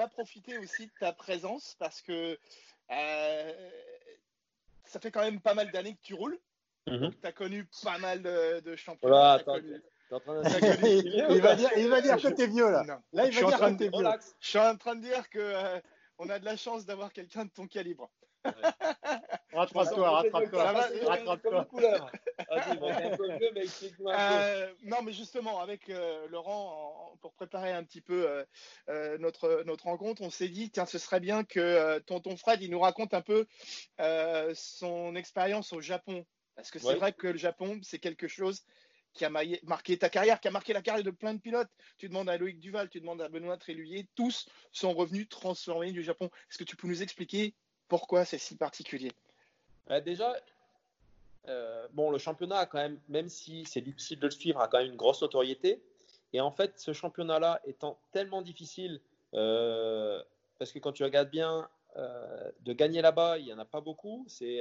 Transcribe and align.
va 0.00 0.08
profiter 0.08 0.58
aussi 0.58 0.86
de 0.86 0.92
ta 0.98 1.12
présence 1.12 1.76
parce 1.78 2.00
que 2.02 2.38
euh, 2.90 3.70
ça 4.84 4.98
fait 5.00 5.10
quand 5.10 5.20
même 5.20 5.40
pas 5.40 5.54
mal 5.54 5.70
d'années 5.70 5.94
que 5.94 6.02
tu 6.02 6.14
roules. 6.14 6.38
Mhm. 6.86 7.10
Tu 7.20 7.26
as 7.26 7.32
connu 7.32 7.66
pas 7.82 7.98
mal 7.98 8.22
de, 8.22 8.60
de 8.60 8.62
Voilà, 8.62 8.76
championnats. 8.76 9.20
t'as 9.20 9.34
attends, 9.34 9.54
connu- 9.60 9.82
t'es 10.08 10.14
en 10.14 10.20
train 10.20 10.40
de- 10.42 11.34
il, 11.34 11.40
va 11.42 11.54
dire, 11.54 11.70
il 11.76 11.88
va 11.88 12.00
dire 12.00 12.16
que 12.16 12.28
t'es 12.28 12.46
vieux 12.46 12.70
là. 12.70 12.82
Non. 12.84 12.98
Là, 13.12 13.26
il 13.26 13.32
Je 13.32 13.36
suis 13.36 13.40
va 13.42 13.46
en 13.46 13.50
dire 13.50 13.58
train 13.58 13.68
que 13.68 13.72
de- 13.74 13.78
t'es 13.78 13.88
vieux. 13.88 13.98
Relax. 13.98 14.34
Je 14.40 14.48
suis 14.48 14.58
en 14.58 14.76
train 14.76 14.94
de 14.96 15.02
dire 15.02 15.28
que 15.30 15.38
euh, 15.38 15.80
on 16.18 16.28
a 16.30 16.38
de 16.38 16.44
la 16.44 16.56
chance 16.56 16.84
d'avoir 16.86 17.12
quelqu'un 17.12 17.44
de 17.44 17.50
ton 17.50 17.66
calibre. 17.66 18.10
Rattrape-toi, 19.52 20.10
rattrape-toi. 20.10 20.72
Rattrape-toi. 21.06 22.10
Peu. 22.50 22.60
Euh, 24.08 24.74
non, 24.82 25.02
mais 25.02 25.12
justement, 25.12 25.60
avec 25.60 25.88
euh, 25.88 26.26
Laurent, 26.28 27.12
en- 27.12 27.16
pour 27.18 27.32
préparer 27.32 27.70
un 27.72 27.84
petit 27.84 28.00
peu 28.00 28.28
euh, 28.28 28.44
euh, 28.88 29.18
notre, 29.18 29.62
notre 29.66 29.84
rencontre, 29.84 30.22
on 30.22 30.30
s'est 30.30 30.48
dit, 30.48 30.70
tiens, 30.70 30.84
ce 30.86 30.98
serait 30.98 31.20
bien 31.20 31.44
que 31.44 31.60
euh, 31.60 32.00
tonton 32.00 32.36
Fred, 32.36 32.60
il 32.60 32.70
nous 32.70 32.80
raconte 32.80 33.14
un 33.14 33.20
peu 33.20 33.46
euh, 34.00 34.52
son 34.56 35.14
expérience 35.14 35.72
au 35.72 35.80
Japon. 35.80 36.26
Parce 36.56 36.72
que 36.72 36.80
c'est 36.80 36.86
Ouais. 36.88 36.96
vrai 36.96 37.12
que 37.12 37.28
le 37.28 37.38
Japon, 37.38 37.78
c'est 37.84 38.00
quelque 38.00 38.26
chose 38.26 38.64
qui 39.12 39.24
a 39.24 39.30
marqué 39.30 39.96
ta 39.96 40.08
carrière, 40.08 40.40
qui 40.40 40.48
a 40.48 40.50
marqué 40.50 40.72
la 40.72 40.82
carrière 40.82 41.04
de 41.04 41.10
plein 41.10 41.34
de 41.34 41.40
pilotes. 41.40 41.70
Tu 41.96 42.08
demandes 42.08 42.28
à 42.28 42.36
Loïc 42.36 42.58
Duval, 42.58 42.88
tu 42.88 43.00
demandes 43.00 43.22
à 43.22 43.28
Benoît 43.28 43.56
Tréluyer, 43.58 44.08
tous 44.16 44.48
sont 44.72 44.92
revenus 44.92 45.28
transformés 45.28 45.92
du 45.92 46.02
Japon. 46.02 46.30
Est-ce 46.50 46.58
que 46.58 46.64
tu 46.64 46.76
peux 46.76 46.88
nous 46.88 47.02
expliquer 47.02 47.54
pourquoi 47.88 48.24
c'est 48.24 48.38
si 48.38 48.56
particulier? 48.56 49.12
Euh, 49.90 50.00
déjà, 50.00 50.36
euh, 51.48 51.88
bon, 51.92 52.10
le 52.10 52.18
championnat 52.18 52.58
a 52.58 52.66
quand 52.66 52.78
même, 52.78 53.00
même 53.08 53.28
si 53.28 53.64
c'est 53.64 53.80
difficile 53.80 54.18
de 54.18 54.26
le 54.26 54.30
suivre, 54.30 54.60
a 54.60 54.68
quand 54.68 54.78
même 54.78 54.88
une 54.88 54.96
grosse 54.96 55.22
notoriété. 55.22 55.82
Et 56.32 56.40
en 56.40 56.50
fait, 56.50 56.78
ce 56.78 56.92
championnat-là 56.92 57.60
étant 57.64 57.98
tellement 58.12 58.42
difficile, 58.42 59.00
euh, 59.34 60.22
parce 60.58 60.72
que 60.72 60.78
quand 60.78 60.92
tu 60.92 61.02
regardes 61.02 61.30
bien, 61.30 61.68
euh, 61.96 62.50
de 62.60 62.72
gagner 62.72 63.02
là-bas, 63.02 63.38
il 63.38 63.46
n'y 63.46 63.52
en 63.52 63.58
a 63.58 63.64
pas 63.64 63.80
beaucoup. 63.80 64.24
C'est 64.28 64.60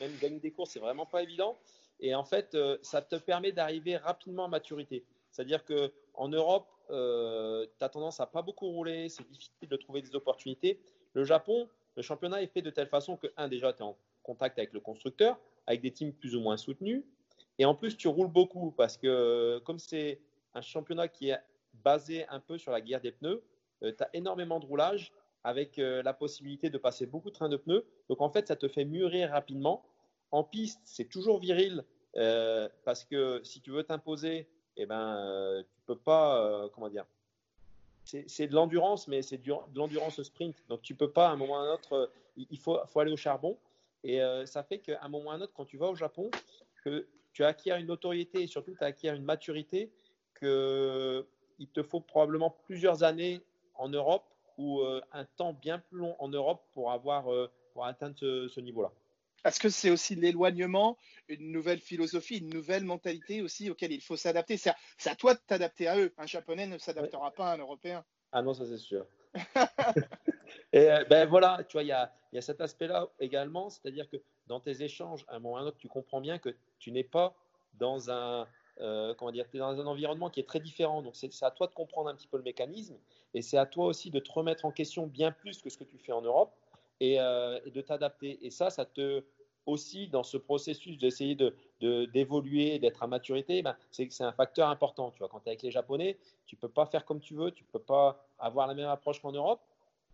même 0.00 0.16
gagner 0.18 0.40
des 0.40 0.50
courses, 0.50 0.70
c'est 0.70 0.80
vraiment 0.80 1.06
pas 1.06 1.22
évident. 1.22 1.58
Et 1.98 2.14
en 2.14 2.24
fait, 2.24 2.56
ça 2.80 3.02
te 3.02 3.16
permet 3.16 3.52
d'arriver 3.52 3.96
rapidement 3.96 4.46
à 4.46 4.48
maturité. 4.48 5.04
C'est-à-dire 5.30 5.64
que 5.64 5.92
en 6.14 6.28
Europe, 6.28 6.68
tu 6.88 7.84
as 7.84 7.88
tendance 7.90 8.20
à 8.20 8.26
pas 8.26 8.40
beaucoup 8.40 8.68
rouler, 8.68 9.10
c'est 9.10 9.28
difficile 9.28 9.68
de 9.68 9.76
trouver 9.76 10.00
des 10.00 10.14
opportunités. 10.14 10.80
Le 11.12 11.24
Japon, 11.24 11.68
le 11.96 12.02
championnat 12.02 12.40
est 12.42 12.46
fait 12.46 12.62
de 12.62 12.70
telle 12.70 12.88
façon 12.88 13.16
que, 13.16 13.26
un, 13.36 13.48
déjà, 13.48 13.72
tu 13.74 13.80
es 13.80 13.82
en 13.82 13.96
contact 14.22 14.58
avec 14.58 14.72
le 14.72 14.80
constructeur, 14.80 15.38
avec 15.66 15.80
des 15.80 15.90
teams 15.90 16.12
plus 16.12 16.34
ou 16.36 16.40
moins 16.40 16.56
soutenus. 16.56 17.02
Et 17.58 17.64
en 17.64 17.74
plus, 17.74 17.96
tu 17.96 18.08
roules 18.08 18.30
beaucoup 18.30 18.72
parce 18.72 18.96
que, 18.96 19.60
comme 19.64 19.78
c'est 19.78 20.20
un 20.54 20.62
championnat 20.62 21.08
qui 21.08 21.30
est 21.30 21.38
basé 21.84 22.26
un 22.28 22.40
peu 22.40 22.58
sur 22.58 22.72
la 22.72 22.80
guerre 22.80 23.00
des 23.00 23.12
pneus, 23.12 23.42
tu 23.82 23.88
as 24.00 24.10
énormément 24.12 24.60
de 24.60 24.66
roulage 24.66 25.12
avec 25.44 25.78
euh, 25.78 26.02
la 26.02 26.12
possibilité 26.12 26.70
de 26.70 26.78
passer 26.78 27.06
beaucoup 27.06 27.30
de 27.30 27.34
trains 27.34 27.48
de 27.48 27.56
pneus. 27.56 27.84
Donc, 28.08 28.20
en 28.20 28.30
fait, 28.30 28.48
ça 28.48 28.56
te 28.56 28.68
fait 28.68 28.84
mûrir 28.84 29.30
rapidement. 29.30 29.82
En 30.30 30.44
piste, 30.44 30.80
c'est 30.84 31.08
toujours 31.08 31.38
viril 31.38 31.84
euh, 32.16 32.68
parce 32.84 33.04
que 33.04 33.40
si 33.42 33.60
tu 33.60 33.70
veux 33.70 33.84
t'imposer, 33.84 34.48
eh 34.76 34.86
ben, 34.86 35.16
euh, 35.16 35.62
tu 35.62 35.80
peux 35.86 35.96
pas, 35.96 36.44
euh, 36.44 36.68
comment 36.72 36.88
dire, 36.88 37.06
c'est 38.04 38.48
de 38.48 38.54
l'endurance, 38.54 39.06
mais 39.06 39.22
c'est 39.22 39.38
de 39.38 39.52
l'endurance 39.74 40.20
sprint. 40.22 40.56
Donc, 40.68 40.82
tu 40.82 40.94
peux 40.94 41.10
pas, 41.10 41.28
à 41.28 41.32
un 41.32 41.36
moment 41.36 41.54
ou 41.54 41.56
à 41.56 41.60
un 41.60 41.74
autre, 41.74 41.92
euh, 41.92 42.06
il 42.36 42.58
faut 42.58 42.80
aller 42.96 43.12
au 43.12 43.16
charbon. 43.16 43.56
Et 44.04 44.22
euh, 44.22 44.46
ça 44.46 44.62
fait 44.62 44.78
qu'à 44.78 44.98
un 45.02 45.08
moment 45.08 45.30
ou 45.30 45.30
à 45.30 45.34
un 45.34 45.40
autre, 45.40 45.52
quand 45.54 45.64
tu 45.64 45.76
vas 45.76 45.88
au 45.88 45.94
Japon, 45.94 46.30
que 46.84 47.06
tu 47.32 47.44
acquiers 47.44 47.72
une 47.74 47.86
notoriété 47.86 48.42
et 48.42 48.46
surtout 48.46 48.74
tu 48.74 48.84
acquiers 48.84 49.10
une 49.10 49.24
maturité 49.24 49.90
que 50.34 51.26
il 51.58 51.68
te 51.68 51.82
faut 51.82 52.00
probablement 52.00 52.50
plusieurs 52.64 53.02
années 53.02 53.42
en 53.74 53.88
Europe 53.88 54.24
ou 54.56 54.80
euh, 54.80 55.00
un 55.12 55.24
temps 55.24 55.52
bien 55.52 55.78
plus 55.78 55.98
long 55.98 56.16
en 56.18 56.28
Europe 56.28 56.64
pour 56.72 56.90
avoir 56.90 57.32
euh, 57.32 57.50
pour 57.72 57.84
atteindre 57.84 58.16
ce, 58.18 58.48
ce 58.48 58.60
niveau-là. 58.60 58.90
Est-ce 59.44 59.60
que 59.60 59.70
c'est 59.70 59.90
aussi 59.90 60.16
l'éloignement, 60.16 60.98
une 61.28 61.50
nouvelle 61.50 61.80
philosophie, 61.80 62.38
une 62.38 62.50
nouvelle 62.50 62.84
mentalité 62.84 63.40
aussi 63.40 63.70
auquel 63.70 63.92
il 63.92 64.02
faut 64.02 64.16
s'adapter 64.16 64.56
C'est 64.58 64.70
à, 64.70 64.76
c'est 64.98 65.10
à 65.10 65.14
toi 65.14 65.34
de 65.34 65.40
t'adapter 65.46 65.86
à 65.88 65.98
eux. 65.98 66.12
Un 66.18 66.26
Japonais 66.26 66.66
ne 66.66 66.76
s'adaptera 66.76 67.30
pas 67.30 67.50
à 67.50 67.54
un 67.54 67.58
Européen. 67.58 68.04
Ah 68.32 68.42
non, 68.42 68.52
ça 68.52 68.66
c'est 68.66 68.78
sûr. 68.78 69.06
Et 70.72 70.90
euh, 70.90 71.04
ben 71.08 71.28
voilà, 71.28 71.64
tu 71.68 71.72
vois, 71.74 71.82
il 71.82 71.88
y 71.88 71.92
a, 71.92 72.12
y 72.32 72.38
a 72.38 72.42
cet 72.42 72.60
aspect-là 72.60 73.08
également, 73.18 73.70
c'est-à-dire 73.70 74.08
que 74.08 74.18
dans 74.46 74.60
tes 74.60 74.82
échanges, 74.82 75.24
à 75.28 75.36
un 75.36 75.38
moment 75.40 75.54
ou 75.54 75.56
à 75.58 75.60
un 75.60 75.66
autre, 75.66 75.78
tu 75.78 75.88
comprends 75.88 76.20
bien 76.20 76.38
que 76.38 76.56
tu 76.78 76.92
n'es 76.92 77.04
pas 77.04 77.34
dans 77.74 78.10
un, 78.10 78.48
euh, 78.80 79.14
comment 79.14 79.32
dire, 79.32 79.46
dans 79.52 79.80
un 79.80 79.86
environnement 79.86 80.30
qui 80.30 80.40
est 80.40 80.48
très 80.48 80.60
différent. 80.60 81.02
Donc 81.02 81.16
c'est 81.16 81.42
à 81.44 81.50
toi 81.50 81.66
de 81.66 81.74
comprendre 81.74 82.08
un 82.08 82.14
petit 82.14 82.28
peu 82.28 82.36
le 82.36 82.42
mécanisme 82.44 82.98
et 83.34 83.42
c'est 83.42 83.58
à 83.58 83.66
toi 83.66 83.86
aussi 83.86 84.10
de 84.10 84.20
te 84.20 84.30
remettre 84.32 84.64
en 84.64 84.70
question 84.72 85.06
bien 85.06 85.32
plus 85.32 85.60
que 85.60 85.70
ce 85.70 85.76
que 85.76 85.84
tu 85.84 85.98
fais 85.98 86.12
en 86.12 86.22
Europe 86.22 86.54
et, 87.00 87.20
euh, 87.20 87.60
de 87.60 87.80
t'adapter. 87.80 88.44
Et 88.46 88.50
ça, 88.50 88.70
ça 88.70 88.84
te 88.84 89.24
aussi 89.66 90.08
dans 90.08 90.22
ce 90.22 90.36
processus 90.38 90.98
d'essayer 90.98 91.34
de 91.34 91.54
de- 91.80 92.04
d'évoluer, 92.06 92.78
d'être 92.78 93.02
à 93.02 93.06
maturité, 93.06 93.62
ben, 93.62 93.76
c'est 93.90 94.20
un 94.22 94.32
facteur 94.32 94.68
important. 94.68 95.10
Tu 95.10 95.18
vois, 95.18 95.28
quand 95.28 95.40
tu 95.40 95.46
es 95.46 95.50
avec 95.50 95.62
les 95.62 95.70
Japonais, 95.70 96.18
tu 96.46 96.56
peux 96.56 96.68
pas 96.68 96.84
faire 96.86 97.04
comme 97.06 97.20
tu 97.20 97.34
veux, 97.34 97.50
tu 97.52 97.64
peux 97.64 97.78
pas 97.78 98.26
avoir 98.38 98.66
la 98.66 98.74
même 98.74 98.88
approche 98.88 99.20
qu'en 99.20 99.32
Europe. 99.32 99.60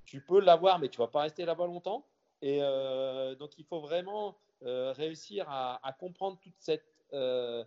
Tu 0.06 0.20
peux 0.20 0.40
l'avoir, 0.40 0.78
mais 0.78 0.88
tu 0.88 0.98
vas 0.98 1.08
pas 1.08 1.22
rester 1.22 1.44
là-bas 1.44 1.66
longtemps. 1.66 2.04
Et 2.40 2.58
euh, 2.62 3.34
donc, 3.34 3.58
il 3.58 3.64
faut 3.64 3.80
vraiment 3.80 4.36
euh, 4.64 4.92
réussir 4.92 5.46
à, 5.48 5.94
comprendre 5.98 6.38
toute 6.40 6.54
cette, 6.58 6.86
euh, 7.12 7.64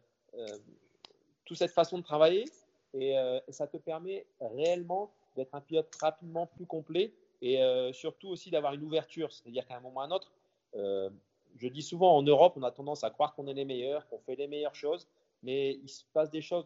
toute 1.45 1.57
cette 1.57 1.71
façon 1.71 1.97
de 1.97 2.03
travailler. 2.03 2.45
Et, 2.93 3.15
ça 3.49 3.67
te 3.67 3.77
permet 3.77 4.25
réellement 4.39 5.11
d'être 5.35 5.53
un 5.53 5.61
pilote 5.61 5.93
rapidement 6.01 6.47
plus 6.47 6.65
complet 6.65 7.13
et 7.41 7.61
surtout 7.93 8.29
aussi 8.29 8.49
d'avoir 8.49 8.73
une 8.73 8.83
ouverture. 8.83 9.31
C'est-à-dire 9.31 9.67
qu'à 9.67 9.77
un 9.77 9.81
moment 9.81 9.99
ou 9.99 10.03
à 10.03 10.05
un 10.05 10.11
autre, 10.11 10.31
je 10.73 11.67
dis 11.67 11.81
souvent 11.81 12.15
en 12.15 12.23
Europe, 12.23 12.53
on 12.55 12.63
a 12.63 12.71
tendance 12.71 13.03
à 13.03 13.09
croire 13.09 13.35
qu'on 13.35 13.47
est 13.47 13.53
les 13.53 13.65
meilleurs, 13.65 14.07
qu'on 14.07 14.19
fait 14.19 14.35
les 14.35 14.47
meilleures 14.47 14.75
choses, 14.75 15.07
mais 15.43 15.73
il 15.73 15.89
se 15.89 16.03
passe 16.13 16.29
des 16.29 16.41
choses 16.41 16.65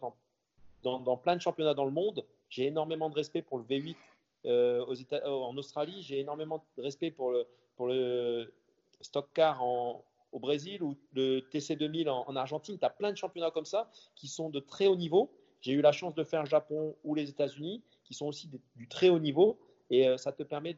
dans 0.82 1.16
plein 1.16 1.36
de 1.36 1.40
championnats 1.40 1.74
dans 1.74 1.84
le 1.84 1.90
monde. 1.90 2.24
J'ai 2.48 2.66
énormément 2.66 3.10
de 3.10 3.14
respect 3.16 3.42
pour 3.42 3.58
le 3.58 3.64
V8 3.64 3.96
euh, 4.46 4.94
États, 4.94 5.24
euh, 5.24 5.30
en 5.30 5.56
Australie, 5.56 6.02
j'ai 6.02 6.20
énormément 6.20 6.64
de 6.76 6.82
respect 6.82 7.10
pour 7.10 7.32
le, 7.32 8.52
Stock 9.00 9.28
Car 9.34 9.62
au 9.64 10.38
Brésil 10.38 10.82
ou 10.82 10.96
le 11.12 11.40
TC2000 11.40 12.08
en, 12.08 12.24
en 12.26 12.36
Argentine. 12.36 12.78
Tu 12.78 12.84
as 12.84 12.90
plein 12.90 13.10
de 13.10 13.16
championnats 13.16 13.50
comme 13.50 13.64
ça 13.64 13.90
qui 14.14 14.28
sont 14.28 14.50
de 14.50 14.60
très 14.60 14.86
haut 14.86 14.96
niveau. 14.96 15.30
J'ai 15.60 15.72
eu 15.72 15.80
la 15.80 15.92
chance 15.92 16.14
de 16.14 16.24
faire 16.24 16.42
le 16.42 16.48
Japon 16.48 16.94
ou 17.04 17.14
les 17.14 17.28
États-Unis 17.28 17.82
qui 18.04 18.14
sont 18.14 18.26
aussi 18.26 18.50
du 18.76 18.88
très 18.88 19.08
haut 19.08 19.18
niveau 19.18 19.58
et 19.90 20.08
euh, 20.08 20.16
ça 20.16 20.32
te 20.32 20.42
permet 20.42 20.76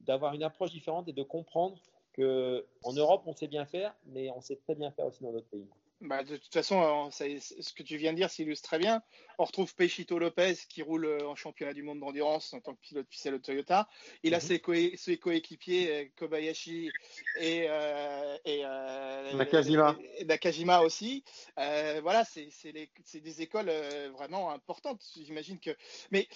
d'avoir 0.00 0.34
une 0.34 0.42
approche 0.42 0.70
différente 0.70 1.08
et 1.08 1.12
de 1.12 1.22
comprendre 1.22 1.80
que 2.12 2.66
en 2.82 2.92
Europe 2.92 3.22
on 3.26 3.34
sait 3.34 3.48
bien 3.48 3.64
faire, 3.64 3.94
mais 4.06 4.30
on 4.30 4.40
sait 4.40 4.56
très 4.56 4.74
bien 4.74 4.90
faire 4.90 5.06
aussi 5.06 5.22
dans 5.22 5.32
d'autres 5.32 5.48
pays. 5.48 5.68
Bah, 6.02 6.24
de 6.24 6.36
toute 6.36 6.52
façon, 6.52 7.06
euh, 7.06 7.10
ça- 7.10 7.24
ce 7.38 7.72
que 7.72 7.84
tu 7.84 7.96
viens 7.96 8.10
de 8.12 8.16
dire 8.16 8.28
s'illustre 8.28 8.68
très 8.68 8.78
bien. 8.80 9.02
On 9.38 9.44
retrouve 9.44 9.72
Pechito 9.76 10.18
Lopez 10.18 10.54
qui 10.68 10.82
roule 10.82 11.04
euh, 11.04 11.28
en 11.28 11.36
championnat 11.36 11.74
du 11.74 11.84
monde 11.84 12.00
d'endurance 12.00 12.52
en 12.54 12.60
tant 12.60 12.74
que 12.74 12.80
pilote 12.80 13.06
officiel 13.06 13.34
de 13.34 13.38
Toyota. 13.38 13.88
Il 14.24 14.34
a 14.34 14.38
Mhm. 14.38 14.42
ses, 14.42 14.58
coé- 14.58 14.96
ses 14.96 15.16
coéquipiers 15.18 15.92
euh, 15.92 16.08
Kobayashi 16.16 16.96
et, 17.36 17.66
euh, 17.68 18.36
et, 18.44 18.62
euh, 18.64 19.36
Nakajima. 19.36 19.96
et 20.18 20.24
Nakajima 20.24 20.80
aussi. 20.82 21.22
Euh, 21.60 22.00
voilà, 22.02 22.24
c'est 22.24 22.50
des 22.72 23.42
écoles 23.42 23.68
euh, 23.68 24.10
vraiment 24.10 24.50
importantes. 24.50 25.04
J'imagine 25.14 25.60
que. 25.60 25.70
Mais 26.10 26.26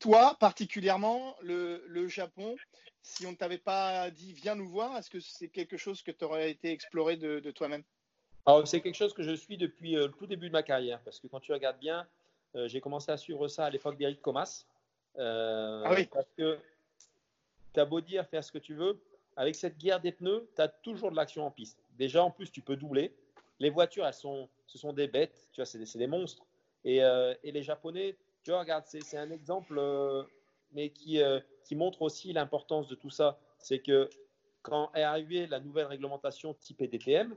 toi, 0.00 0.36
particulièrement, 0.40 1.36
le, 1.40 1.84
le 1.86 2.08
Japon, 2.08 2.56
si 3.02 3.26
on 3.26 3.30
ne 3.30 3.36
t'avait 3.36 3.58
pas 3.58 4.10
dit 4.10 4.32
viens 4.32 4.56
nous 4.56 4.68
voir, 4.68 4.96
est-ce 4.98 5.08
que 5.10 5.20
c'est 5.20 5.48
quelque 5.50 5.76
chose 5.76 6.02
que 6.02 6.10
tu 6.10 6.24
aurais 6.24 6.50
été 6.50 6.72
exploré 6.72 7.16
de, 7.16 7.38
de 7.38 7.50
toi-même? 7.52 7.84
C'est 8.64 8.80
quelque 8.80 8.94
chose 8.94 9.12
que 9.12 9.22
je 9.22 9.32
suis 9.32 9.56
depuis 9.56 9.96
euh, 9.96 10.06
le 10.06 10.12
tout 10.12 10.26
début 10.26 10.48
de 10.48 10.52
ma 10.52 10.62
carrière, 10.62 11.00
parce 11.04 11.20
que 11.20 11.26
quand 11.26 11.40
tu 11.40 11.52
regardes 11.52 11.78
bien, 11.78 12.06
euh, 12.54 12.68
j'ai 12.68 12.80
commencé 12.80 13.10
à 13.12 13.16
suivre 13.16 13.48
ça 13.48 13.66
à 13.66 13.70
l'époque 13.70 13.96
d'Eric 13.98 14.22
Comas. 14.22 14.64
Euh, 15.18 15.82
Ah 15.84 15.92
oui. 15.94 16.06
Parce 16.06 16.30
que 16.36 16.58
tu 17.74 17.80
as 17.80 17.84
beau 17.84 18.00
dire, 18.00 18.26
faire 18.26 18.42
ce 18.42 18.52
que 18.52 18.58
tu 18.58 18.74
veux, 18.74 19.00
avec 19.36 19.54
cette 19.54 19.78
guerre 19.78 20.00
des 20.00 20.12
pneus, 20.12 20.48
tu 20.56 20.62
as 20.62 20.68
toujours 20.68 21.10
de 21.10 21.16
l'action 21.16 21.46
en 21.46 21.50
piste. 21.50 21.78
Déjà, 21.98 22.24
en 22.24 22.30
plus, 22.30 22.50
tu 22.50 22.60
peux 22.62 22.76
doubler. 22.76 23.14
Les 23.60 23.70
voitures, 23.70 24.06
elles 24.06 24.14
sont, 24.14 24.48
ce 24.66 24.78
sont 24.78 24.92
des 24.92 25.08
bêtes, 25.08 25.48
tu 25.52 25.60
vois, 25.60 25.66
c'est 25.66 25.78
des, 25.78 25.98
des 25.98 26.06
monstres. 26.06 26.46
Et, 26.84 27.02
euh, 27.02 27.34
et 27.42 27.52
les 27.52 27.62
Japonais, 27.62 28.16
tu 28.44 28.50
vois, 28.50 28.60
regarde, 28.60 28.84
c'est 28.86 29.18
un 29.18 29.30
exemple, 29.30 29.76
euh, 29.78 30.22
mais 30.72 30.90
qui, 30.90 31.20
qui 31.64 31.76
montre 31.76 32.02
aussi 32.02 32.32
l'importance 32.32 32.88
de 32.88 32.94
tout 32.94 33.10
ça. 33.10 33.38
C'est 33.58 33.80
que 33.80 34.08
quand 34.62 34.90
est 34.94 35.02
arrivée 35.02 35.46
la 35.46 35.60
nouvelle 35.60 35.86
réglementation 35.86 36.54
type 36.54 36.80
EDTM, 36.82 37.34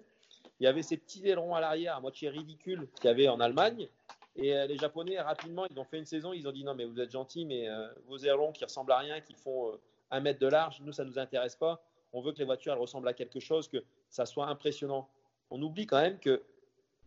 il 0.61 0.65
y 0.65 0.67
avait 0.67 0.83
ces 0.83 0.95
petits 0.95 1.27
ailerons 1.27 1.55
à 1.55 1.59
l'arrière 1.59 1.95
à 1.95 1.99
moitié 1.99 2.29
ridicules 2.29 2.87
qu'il 2.93 3.05
y 3.05 3.07
avait 3.07 3.27
en 3.27 3.39
Allemagne. 3.39 3.89
Et 4.35 4.55
euh, 4.55 4.67
les 4.67 4.77
Japonais, 4.77 5.19
rapidement, 5.19 5.65
ils 5.71 5.79
ont 5.79 5.83
fait 5.83 5.97
une 5.97 6.05
saison, 6.05 6.33
ils 6.33 6.47
ont 6.47 6.51
dit 6.51 6.63
non, 6.63 6.75
mais 6.75 6.85
vous 6.85 6.99
êtes 6.99 7.09
gentils, 7.09 7.45
mais 7.45 7.67
euh, 7.67 7.87
vos 8.05 8.19
ailerons 8.19 8.51
qui 8.51 8.63
ressemblent 8.63 8.91
à 8.91 8.99
rien, 8.99 9.21
qui 9.21 9.33
font 9.33 9.69
euh, 9.69 9.81
un 10.11 10.19
mètre 10.19 10.39
de 10.39 10.45
large, 10.45 10.79
nous, 10.81 10.91
ça 10.91 11.03
ne 11.03 11.09
nous 11.09 11.17
intéresse 11.17 11.55
pas. 11.55 11.83
On 12.13 12.21
veut 12.21 12.31
que 12.31 12.37
les 12.37 12.45
voitures, 12.45 12.73
elles 12.73 12.79
ressemblent 12.79 13.07
à 13.07 13.13
quelque 13.13 13.39
chose, 13.39 13.67
que 13.67 13.83
ça 14.11 14.27
soit 14.27 14.45
impressionnant. 14.45 15.09
On 15.49 15.59
oublie 15.63 15.87
quand 15.87 15.99
même 15.99 16.19
que 16.19 16.43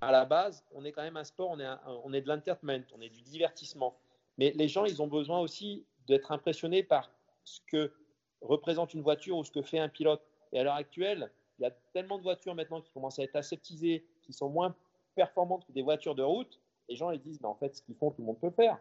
à 0.01 0.11
la 0.11 0.25
base, 0.25 0.65
on 0.73 0.85
est 0.85 0.91
quand 0.91 1.03
même 1.03 1.17
un 1.17 1.23
sport, 1.23 1.51
on 1.51 1.61
est, 1.61 1.69
on 2.03 2.13
est 2.13 2.23
de 2.23 2.29
l'entertainment, 2.29 2.85
on 2.93 3.01
est 3.01 3.09
du 3.09 3.23
divertissement. 3.23 3.97
Mais 4.37 4.51
les 4.57 4.67
gens, 4.67 4.85
ils 4.85 5.01
ont 5.01 5.07
besoin 5.07 5.39
aussi 5.39 5.85
d'être 6.09 6.33
impressionnés 6.33 6.83
par 6.83 7.09
ce 7.45 7.61
que 7.69 7.93
représente 8.41 8.95
une 8.95 9.03
voiture 9.03 9.37
ou 9.37 9.45
ce 9.45 9.53
que 9.53 9.63
fait 9.63 9.79
un 9.79 9.89
pilote. 9.89 10.23
Et 10.53 10.59
à 10.59 10.65
l'heure 10.65 10.75
actuelle, 10.75 11.31
il 11.59 11.63
y 11.63 11.67
a 11.67 11.71
tellement 11.93 12.19
de 12.19 12.23
voitures 12.23 12.55
maintenant 12.55 12.81
qui 12.81 12.91
commencent 12.91 13.19
à 13.19 13.23
être 13.23 13.37
aseptisées, 13.37 14.05
qui 14.23 14.33
sont 14.33 14.49
moins 14.49 14.75
performantes 15.15 15.65
que 15.67 15.73
des 15.73 15.83
voitures 15.83 16.15
de 16.15 16.23
route. 16.23 16.61
Les 16.89 16.97
gens 16.97 17.11
ils 17.11 17.21
disent, 17.21 17.41
mais 17.41 17.49
en 17.49 17.55
fait, 17.55 17.77
ce 17.77 17.83
qu'ils 17.83 17.95
font, 17.95 18.11
tout 18.11 18.23
le 18.23 18.27
monde 18.27 18.39
peut 18.41 18.49
le 18.49 18.53
faire. 18.53 18.79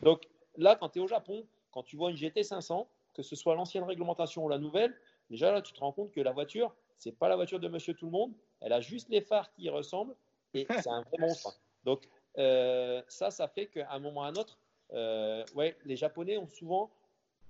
Donc 0.00 0.28
là, 0.56 0.76
quand 0.76 0.90
tu 0.90 0.98
es 0.98 1.02
au 1.02 1.08
Japon, 1.08 1.46
quand 1.70 1.82
tu 1.82 1.96
vois 1.96 2.10
une 2.10 2.16
GT500, 2.16 2.86
que 3.14 3.22
ce 3.22 3.36
soit 3.36 3.54
l'ancienne 3.54 3.84
réglementation 3.84 4.44
ou 4.44 4.48
la 4.48 4.58
nouvelle, 4.58 4.96
déjà 5.30 5.52
là, 5.52 5.62
tu 5.62 5.72
te 5.72 5.80
rends 5.80 5.92
compte 5.92 6.12
que 6.12 6.20
la 6.20 6.32
voiture, 6.32 6.74
c'est 6.98 7.12
pas 7.12 7.28
la 7.28 7.36
voiture 7.36 7.60
de 7.60 7.68
Monsieur 7.68 7.94
Tout 7.94 8.06
le 8.06 8.12
Monde. 8.12 8.32
Elle 8.60 8.72
a 8.72 8.80
juste 8.80 9.08
les 9.08 9.20
phares 9.20 9.50
qui 9.52 9.64
y 9.64 9.70
ressemblent 9.70 10.14
et 10.54 10.66
c'est 10.68 10.88
un 10.88 11.02
vrai 11.02 11.18
monstre. 11.18 11.60
Donc 11.84 12.08
euh, 12.38 13.02
ça, 13.08 13.30
ça 13.30 13.48
fait 13.48 13.66
qu'à 13.66 13.90
un 13.90 13.98
moment 13.98 14.20
ou 14.20 14.24
à 14.24 14.26
un 14.28 14.34
autre, 14.34 14.58
euh, 14.92 15.44
ouais, 15.54 15.76
les 15.84 15.96
Japonais 15.96 16.38
ont 16.38 16.46
souvent 16.46 16.90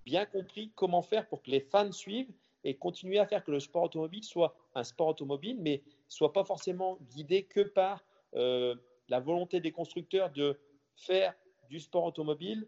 bien 0.05 0.27
compris 0.27 0.73
comment 0.75 1.03
faire 1.03 1.29
pour 1.29 1.43
que 1.43 1.51
les 1.51 1.61
fans 1.61 1.93
suivent 1.93 2.33
et 2.65 2.75
continuer 2.75 3.19
à 3.19 3.27
faire 3.27 3.45
que 3.45 3.51
le 3.51 3.61
sport 3.61 3.85
automobile 3.85 4.25
soit 4.25 4.55
un 4.75 4.85
sport 4.85 5.09
automobile, 5.09 5.59
mais 5.61 5.83
soit 6.09 6.33
pas 6.33 6.45
forcément 6.45 6.99
guidé 7.11 7.45
que 7.45 7.61
par 7.61 8.05
euh, 8.35 8.75
la 9.09 9.21
volonté 9.21 9.61
des 9.61 9.73
constructeurs 9.73 10.31
de 10.31 10.59
faire 10.97 11.35
du 11.69 11.81
sport 11.81 12.05
automobile 12.05 12.67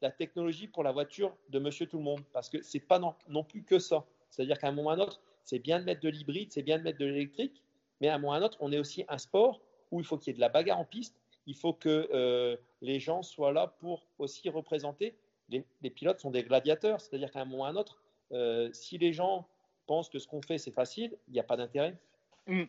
la 0.00 0.10
technologie 0.10 0.68
pour 0.68 0.82
la 0.82 0.92
voiture 0.92 1.36
de 1.48 1.58
Monsieur 1.58 1.86
Tout 1.86 1.98
le 1.98 2.04
Monde, 2.04 2.20
parce 2.32 2.48
que 2.48 2.62
c'est 2.62 2.80
pas 2.80 2.98
non, 2.98 3.14
non, 3.28 3.44
plus 3.44 3.62
que 3.62 3.78
ça. 3.78 4.04
C'est-à-dire 4.30 4.58
qu'à 4.58 4.68
un 4.68 4.72
moment 4.72 4.90
ou 4.90 4.92
à 4.92 4.94
un 4.94 5.00
autre, 5.00 5.20
c'est 5.44 5.58
bien 5.58 5.80
de 5.80 5.84
mettre 5.84 6.00
de 6.00 6.08
l'hybride, 6.08 6.52
c'est 6.52 6.62
bien 6.62 6.78
de 6.78 6.82
mettre 6.82 6.98
de 6.98 7.06
l'électrique, 7.06 7.62
mais 8.00 8.08
à 8.08 8.14
un 8.14 8.18
moment 8.18 8.32
ou 8.32 8.34
à 8.34 8.36
un 8.38 8.42
autre, 8.42 8.58
on 8.60 8.72
est 8.72 8.78
aussi 8.78 9.04
un 9.08 9.18
sport 9.18 9.60
où 9.90 10.00
il 10.00 10.06
faut 10.06 10.18
qu'il 10.18 10.28
y 10.28 10.30
ait 10.32 10.36
de 10.36 10.40
la 10.40 10.48
bagarre 10.48 10.78
en 10.78 10.84
piste, 10.84 11.16
il 11.46 11.56
faut 11.56 11.72
que 11.72 12.08
euh, 12.12 12.56
les 12.82 13.00
gens 13.00 13.22
soient 13.22 13.52
là 13.52 13.74
pour 13.78 14.06
aussi 14.18 14.48
représenter. 14.50 15.14
Les, 15.48 15.90
pilotes 15.90 16.20
sont 16.20 16.30
des 16.30 16.42
gladiateurs, 16.42 17.00
c'est-à-dire 17.00 17.30
qu'à 17.30 17.40
un 17.40 17.46
moment 17.46 17.62
ou 17.62 17.64
à 17.64 17.68
un 17.68 17.76
autre, 17.76 18.02
euh, 18.32 18.70
si 18.72 18.98
les 18.98 19.12
gens 19.12 19.48
pensent 19.86 20.08
que 20.08 20.18
ce 20.18 20.26
qu'on 20.26 20.42
fait 20.42 20.58
c'est 20.58 20.72
facile, 20.72 21.16
il 21.28 21.34
n'y 21.34 21.40
a 21.40 21.44
pas 21.44 21.56
d'intérêt. 21.56 21.96
Mmh. 22.46 22.64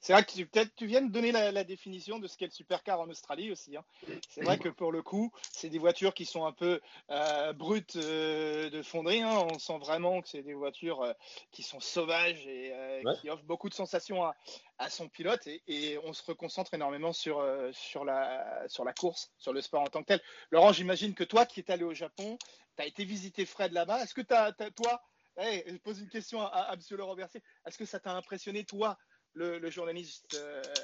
C'est 0.00 0.12
vrai 0.12 0.24
que 0.24 0.42
peut-être 0.42 0.74
tu 0.74 0.86
viens 0.86 1.02
de 1.02 1.10
donner 1.10 1.32
la, 1.32 1.64
définition 1.64 2.18
de 2.18 2.26
ce 2.26 2.36
qu'est 2.36 2.46
le 2.46 2.52
supercar 2.52 3.00
en 3.00 3.08
Australie 3.08 3.50
aussi. 3.50 3.76
Hein. 3.76 3.84
C'est 4.28 4.42
vrai 4.42 4.58
que 4.58 4.68
pour 4.68 4.92
le 4.92 5.02
coup, 5.02 5.32
c'est 5.50 5.68
des 5.68 5.78
voitures 5.78 6.14
qui 6.14 6.24
sont 6.24 6.44
un 6.44 6.52
peu 6.52 6.80
euh, 7.10 7.52
brutes 7.52 7.96
euh, 7.96 8.70
de 8.70 8.82
fonderie. 8.82 9.22
Hein. 9.22 9.46
On 9.52 9.58
sent 9.58 9.78
vraiment 9.78 10.20
que 10.20 10.28
c'est 10.28 10.42
des 10.42 10.54
voitures 10.54 11.02
euh, 11.02 11.12
qui 11.50 11.62
sont 11.62 11.80
sauvages 11.80 12.46
et 12.46 12.72
qui 13.20 13.30
offrent 13.30 13.44
beaucoup 13.44 13.68
de 13.68 13.74
sensations 13.74 14.24
à, 14.24 14.90
son 14.90 15.08
pilote. 15.08 15.46
Et, 15.66 15.98
on 16.04 16.12
se 16.12 16.22
reconcentre 16.24 16.74
énormément 16.74 17.12
sur, 17.12 17.44
sur, 17.72 18.04
la, 18.04 18.68
sur 18.68 18.84
la 18.84 18.92
course, 18.92 19.32
sur 19.38 19.52
le 19.52 19.60
sport 19.60 19.82
en 19.82 19.86
tant 19.86 20.02
que 20.02 20.06
tel. 20.06 20.20
Laurent, 20.50 20.72
j'imagine 20.72 21.14
que 21.14 21.24
toi 21.24 21.46
qui 21.46 21.60
es 21.60 21.70
allé 21.70 21.84
au 21.84 21.94
Japon, 21.94 22.38
tu 22.76 22.82
as 22.82 22.86
été 22.86 23.04
visiter 23.04 23.44
Fred 23.44 23.72
là-bas. 23.72 24.02
Est-ce 24.02 24.14
que 24.14 24.20
tu 24.20 24.34
as, 24.34 24.52
toi, 24.52 25.00
je 25.38 25.76
pose 25.78 26.00
une 26.00 26.08
question 26.08 26.40
à, 26.40 26.46
à 26.46 26.74
M. 26.74 26.80
Laurent 26.92 27.14
Bercier, 27.14 27.42
est-ce 27.66 27.78
que 27.78 27.84
ça 27.84 28.00
t'a 28.00 28.12
impressionné, 28.12 28.64
toi 28.64 28.96
le, 29.34 29.70
journaliste 29.70 30.34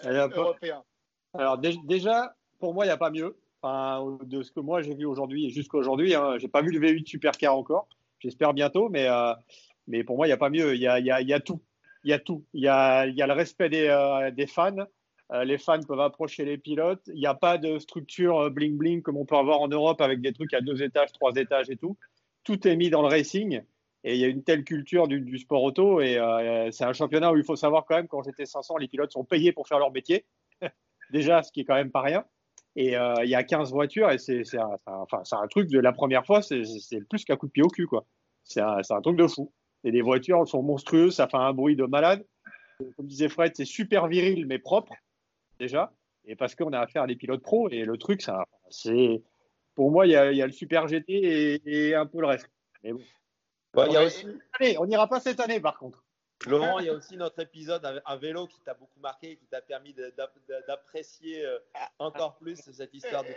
euh, 0.04 0.28
européen? 0.28 0.84
Alors 1.34 1.58
déjà, 1.58 2.34
pour 2.58 2.74
moi, 2.74 2.84
il 2.84 2.88
n'y 2.88 2.92
a 2.92 2.98
pas 2.98 3.10
mieux. 3.10 3.38
Enfin, 3.62 4.18
de 4.24 4.42
ce 4.42 4.50
que 4.50 4.58
moi 4.58 4.82
j'ai 4.82 4.94
vu 4.94 5.04
aujourd'hui 5.04 5.46
et 5.46 5.50
jusqu'à 5.50 5.78
aujourd'hui, 5.78 6.16
hein, 6.16 6.36
j'ai 6.38 6.48
pas 6.48 6.62
vu 6.62 6.72
le 6.72 6.80
V8 6.80 7.06
Supercar 7.06 7.56
encore. 7.56 7.88
J'espère 8.18 8.54
bientôt, 8.54 8.88
mais, 8.88 9.08
euh, 9.08 9.32
mais 9.86 10.04
pour 10.04 10.16
moi, 10.16 10.26
il 10.26 10.30
n'y 10.30 10.34
a 10.34 10.38
pas 10.38 10.50
mieux. 10.50 10.74
Il 10.74 10.80
y 10.80 10.88
a, 10.88 10.98
y, 10.98 11.10
a, 11.10 11.20
y 11.20 11.32
a, 11.32 11.40
tout. 11.40 11.60
Il 12.04 12.10
y 12.10 12.12
a 12.12 12.18
tout. 12.18 12.44
Il 12.52 12.62
y 12.62 12.68
a, 12.68 13.06
y 13.06 13.22
a 13.22 13.26
le 13.26 13.32
respect 13.32 13.68
des, 13.68 13.86
euh, 13.88 14.30
des 14.32 14.46
fans. 14.46 14.86
Les 15.44 15.58
fans 15.58 15.80
peuvent 15.80 16.00
approcher 16.00 16.44
les 16.44 16.58
pilotes. 16.58 17.02
Il 17.08 17.20
n'y 17.20 17.26
a 17.26 17.34
pas 17.34 17.58
de 17.58 17.78
structure 17.78 18.50
bling 18.50 18.76
bling 18.76 19.02
comme 19.02 19.16
on 19.16 19.24
peut 19.24 19.36
avoir 19.36 19.60
en 19.60 19.68
Europe 19.68 20.00
avec 20.00 20.20
des 20.20 20.32
trucs 20.32 20.52
à 20.54 20.60
deux 20.60 20.82
étages, 20.82 21.12
trois 21.12 21.34
étages 21.36 21.70
et 21.70 21.76
tout. 21.76 21.96
Tout 22.44 22.66
est 22.68 22.76
mis 22.76 22.90
dans 22.90 23.02
le 23.02 23.08
racing. 23.08 23.62
Et 24.04 24.14
il 24.14 24.20
y 24.20 24.24
a 24.24 24.28
une 24.28 24.42
telle 24.42 24.64
culture 24.64 25.06
du, 25.06 25.38
sport 25.38 25.62
auto. 25.62 26.00
Et 26.00 26.18
euh, 26.18 26.70
c'est 26.70 26.84
un 26.84 26.92
championnat 26.92 27.32
où 27.32 27.36
il 27.36 27.44
faut 27.44 27.56
savoir 27.56 27.84
quand 27.86 27.96
même, 27.96 28.08
quand 28.08 28.22
j'étais 28.22 28.46
500, 28.46 28.76
les 28.78 28.88
pilotes 28.88 29.12
sont 29.12 29.24
payés 29.24 29.52
pour 29.52 29.68
faire 29.68 29.78
leur 29.78 29.92
métier. 29.92 30.24
Déjà, 31.10 31.42
ce 31.42 31.52
qui 31.52 31.60
est 31.60 31.64
quand 31.64 31.74
même 31.74 31.90
pas 31.90 32.00
rien. 32.00 32.24
Et 32.74 32.96
euh, 32.96 33.14
il 33.22 33.28
y 33.28 33.34
a 33.34 33.44
15 33.44 33.70
voitures 33.70 34.10
et 34.10 34.18
c'est 34.18 34.42
un, 34.56 34.78
un 34.86 35.48
truc 35.48 35.68
de 35.68 35.78
la 35.78 35.92
première 35.92 36.24
fois, 36.24 36.40
c'est 36.40 36.62
plus 37.10 37.24
qu'un 37.24 37.36
coup 37.36 37.46
de 37.46 37.52
pied 37.52 37.62
au 37.62 37.68
cul. 37.68 37.86
quoi. 37.86 38.06
C'est 38.44 38.62
un, 38.62 38.78
un, 38.88 39.00
truc 39.02 39.16
de 39.16 39.26
fou. 39.26 39.52
Et 39.84 39.90
les 39.90 40.00
voitures 40.00 40.48
sont 40.48 40.62
monstrueuses, 40.62 41.16
ça 41.16 41.28
fait 41.28 41.36
un 41.36 41.52
bruit 41.52 41.76
de 41.76 41.84
malade. 41.84 42.24
Comme 42.96 43.06
disait 43.06 43.28
Fred, 43.28 43.52
c'est 43.54 43.66
super 43.66 44.08
viril 44.08 44.46
mais 44.46 44.58
propre, 44.58 44.94
déjà. 45.62 45.92
Et 46.24 46.36
parce 46.36 46.54
qu'on 46.54 46.72
a 46.72 46.80
affaire 46.80 47.02
à 47.02 47.06
des 47.06 47.16
pilotes 47.16 47.42
pros. 47.42 47.68
Et 47.70 47.84
le 47.84 47.96
truc, 47.96 48.22
c'est 48.70 49.22
pour 49.74 49.90
moi, 49.90 50.06
il 50.06 50.12
y, 50.12 50.16
a, 50.16 50.30
y 50.32 50.42
a, 50.42 50.46
le 50.46 50.52
super 50.52 50.86
GT 50.86 51.12
et, 51.12 51.88
et 51.88 51.94
un 51.94 52.06
peu 52.06 52.20
le 52.20 52.26
reste. 52.26 52.50
Mais 52.82 52.92
bon 52.92 53.00
il 53.74 53.92
y 53.92 53.96
a 53.96 54.04
aussi... 54.04 54.26
on 54.78 54.86
n'ira 54.86 55.08
pas 55.08 55.20
cette 55.20 55.40
année 55.40 55.60
par 55.60 55.78
contre. 55.78 56.04
Laurent, 56.46 56.80
il 56.80 56.86
y 56.86 56.88
a 56.88 56.94
aussi 56.94 57.16
notre 57.16 57.38
épisode 57.40 58.02
à 58.04 58.16
vélo 58.16 58.48
qui 58.48 58.60
t'a 58.62 58.74
beaucoup 58.74 58.98
marqué, 58.98 59.36
qui 59.36 59.46
t'a 59.46 59.62
permis 59.62 59.94
d'apprécier 60.66 61.46
euh, 61.46 61.58
encore 62.00 62.36
plus 62.36 62.56
cette 62.72 62.92
histoire 62.92 63.22
de. 63.22 63.28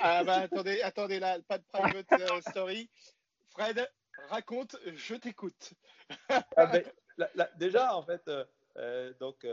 Ah, 0.00 0.24
bah, 0.24 0.36
attendez, 0.36 0.80
attendez 0.80 1.20
là, 1.20 1.38
pas 1.46 1.58
de 1.58 1.64
private 1.70 2.12
euh, 2.12 2.40
story. 2.48 2.88
Fred, 3.50 3.86
raconte, 4.30 4.76
je 4.94 5.14
t'écoute. 5.16 5.74
Ah, 6.56 6.72
déjà, 7.58 7.94
en 7.94 8.02
fait, 8.02 8.30
euh, 8.76 9.12
donc 9.20 9.46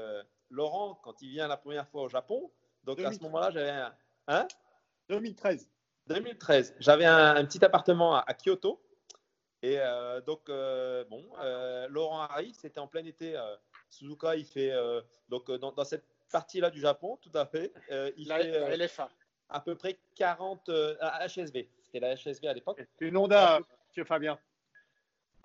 Laurent, 0.49 0.99
quand 1.03 1.21
il 1.21 1.29
vient 1.29 1.47
la 1.47 1.57
première 1.57 1.87
fois 1.87 2.03
au 2.03 2.09
Japon, 2.09 2.51
donc 2.83 2.99
à 2.99 3.11
ce 3.11 3.19
moment-là, 3.21 3.51
j'avais 3.51 3.69
un. 3.69 3.93
Hein? 4.27 4.47
2013. 5.09 5.69
2013. 6.07 6.75
J'avais 6.79 7.05
un, 7.05 7.43
petit 7.45 7.63
appartement 7.63 8.15
à 8.15 8.33
Kyoto. 8.33 8.81
Et 9.61 9.79
euh, 9.79 10.19
donc, 10.19 10.49
euh, 10.49 11.05
bon, 11.05 11.25
euh, 11.39 11.87
Laurent 11.89 12.19
arrive, 12.19 12.53
c'était 12.53 12.79
en 12.79 12.87
plein 12.87 13.05
été. 13.05 13.41
Suzuka, 13.89 14.35
il 14.35 14.45
fait, 14.45 14.73
donc 15.29 15.49
dans, 15.51 15.85
cette 15.85 16.05
partie-là 16.31 16.69
du 16.69 16.81
Japon, 16.81 17.17
tout 17.21 17.31
à 17.33 17.45
fait, 17.45 17.71
il 18.17 18.27
fait 18.27 18.77
LFA. 18.77 19.09
à 19.49 19.61
peu 19.61 19.75
près 19.75 19.97
40 20.15 20.69
HSV. 20.69 21.69
C'était 21.81 21.99
la 21.99 22.15
HSV 22.15 22.47
à 22.47 22.53
l'époque. 22.53 22.85
C'est 22.99 23.05
une 23.05 23.17
Honda, 23.17 23.59
monsieur 23.87 24.03
Fabien. 24.03 24.37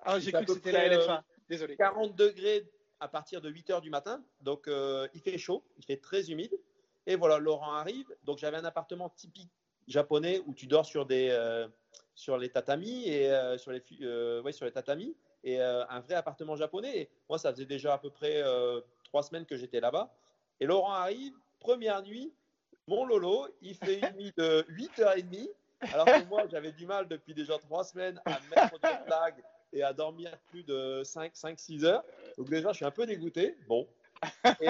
Ah, 0.01 0.19
j'ai 0.19 0.31
cru 0.31 0.45
que 0.45 0.53
c'était 0.53 0.71
la 0.71 0.97
LFA. 0.97 1.23
Désolé. 1.47 1.75
40 1.75 2.15
degrés 2.15 2.63
à 2.99 3.07
partir 3.07 3.41
de 3.41 3.49
8 3.49 3.69
heures 3.69 3.81
du 3.81 3.89
matin. 3.89 4.23
Donc, 4.41 4.67
il 4.67 5.21
fait 5.21 5.37
chaud, 5.37 5.63
il 5.77 5.85
fait 5.85 5.97
très 5.97 6.31
humide. 6.31 6.57
Et 7.07 7.15
voilà, 7.15 7.37
Laurent 7.37 7.73
arrive. 7.73 8.07
Donc, 8.23 8.37
j'avais 8.37 8.57
un 8.57 8.65
appartement 8.65 9.09
typique 9.09 9.51
japonais 9.87 10.41
où 10.45 10.53
tu 10.53 10.67
dors 10.67 10.85
sur 10.85 11.05
des, 11.05 11.29
sur 12.19 12.37
les 12.37 12.49
tatamis 12.49 13.07
et 13.07 13.31
euh, 13.31 13.57
sur 13.57 13.71
les 13.71 13.81
euh, 14.01 14.41
ouais, 14.41 14.51
sur 14.51 14.65
les 14.65 14.73
tatamis 14.73 15.15
et 15.41 15.61
euh, 15.61 15.85
un 15.87 16.01
vrai 16.01 16.15
appartement 16.15 16.57
japonais. 16.57 16.97
Et 16.97 17.09
moi, 17.29 17.39
ça 17.39 17.51
faisait 17.53 17.65
déjà 17.65 17.93
à 17.93 17.97
peu 17.97 18.09
près 18.09 18.43
trois 19.05 19.23
semaines 19.23 19.45
que 19.45 19.55
j'étais 19.55 19.79
là-bas. 19.79 20.13
Et 20.59 20.65
Laurent 20.65 20.91
arrive, 20.91 21.33
première 21.59 22.03
nuit, 22.03 22.33
mon 22.87 23.05
Lolo, 23.05 23.47
il 23.61 23.73
fait 23.73 23.99
une 23.99 24.17
nuit 24.17 24.33
de 24.35 24.65
8h30. 24.69 25.49
Alors 25.93 26.05
que 26.05 26.25
moi, 26.25 26.43
j'avais 26.51 26.73
du 26.73 26.85
mal 26.85 27.07
depuis 27.07 27.33
déjà 27.33 27.57
trois 27.57 27.85
semaines 27.85 28.21
à 28.25 28.37
mettre 28.49 28.77
de 28.77 29.05
flag 29.05 29.35
et 29.71 29.81
à 29.81 29.93
dormir 29.93 30.37
plus 30.47 30.63
de 30.63 31.03
5-6 31.03 31.85
heures. 31.85 32.03
Donc 32.39 32.49
déjà, 32.49 32.69
je 32.71 32.77
suis 32.77 32.85
un 32.85 32.91
peu 32.91 33.05
dégoûté. 33.05 33.55
Bon. 33.67 33.87
Et 34.61 34.67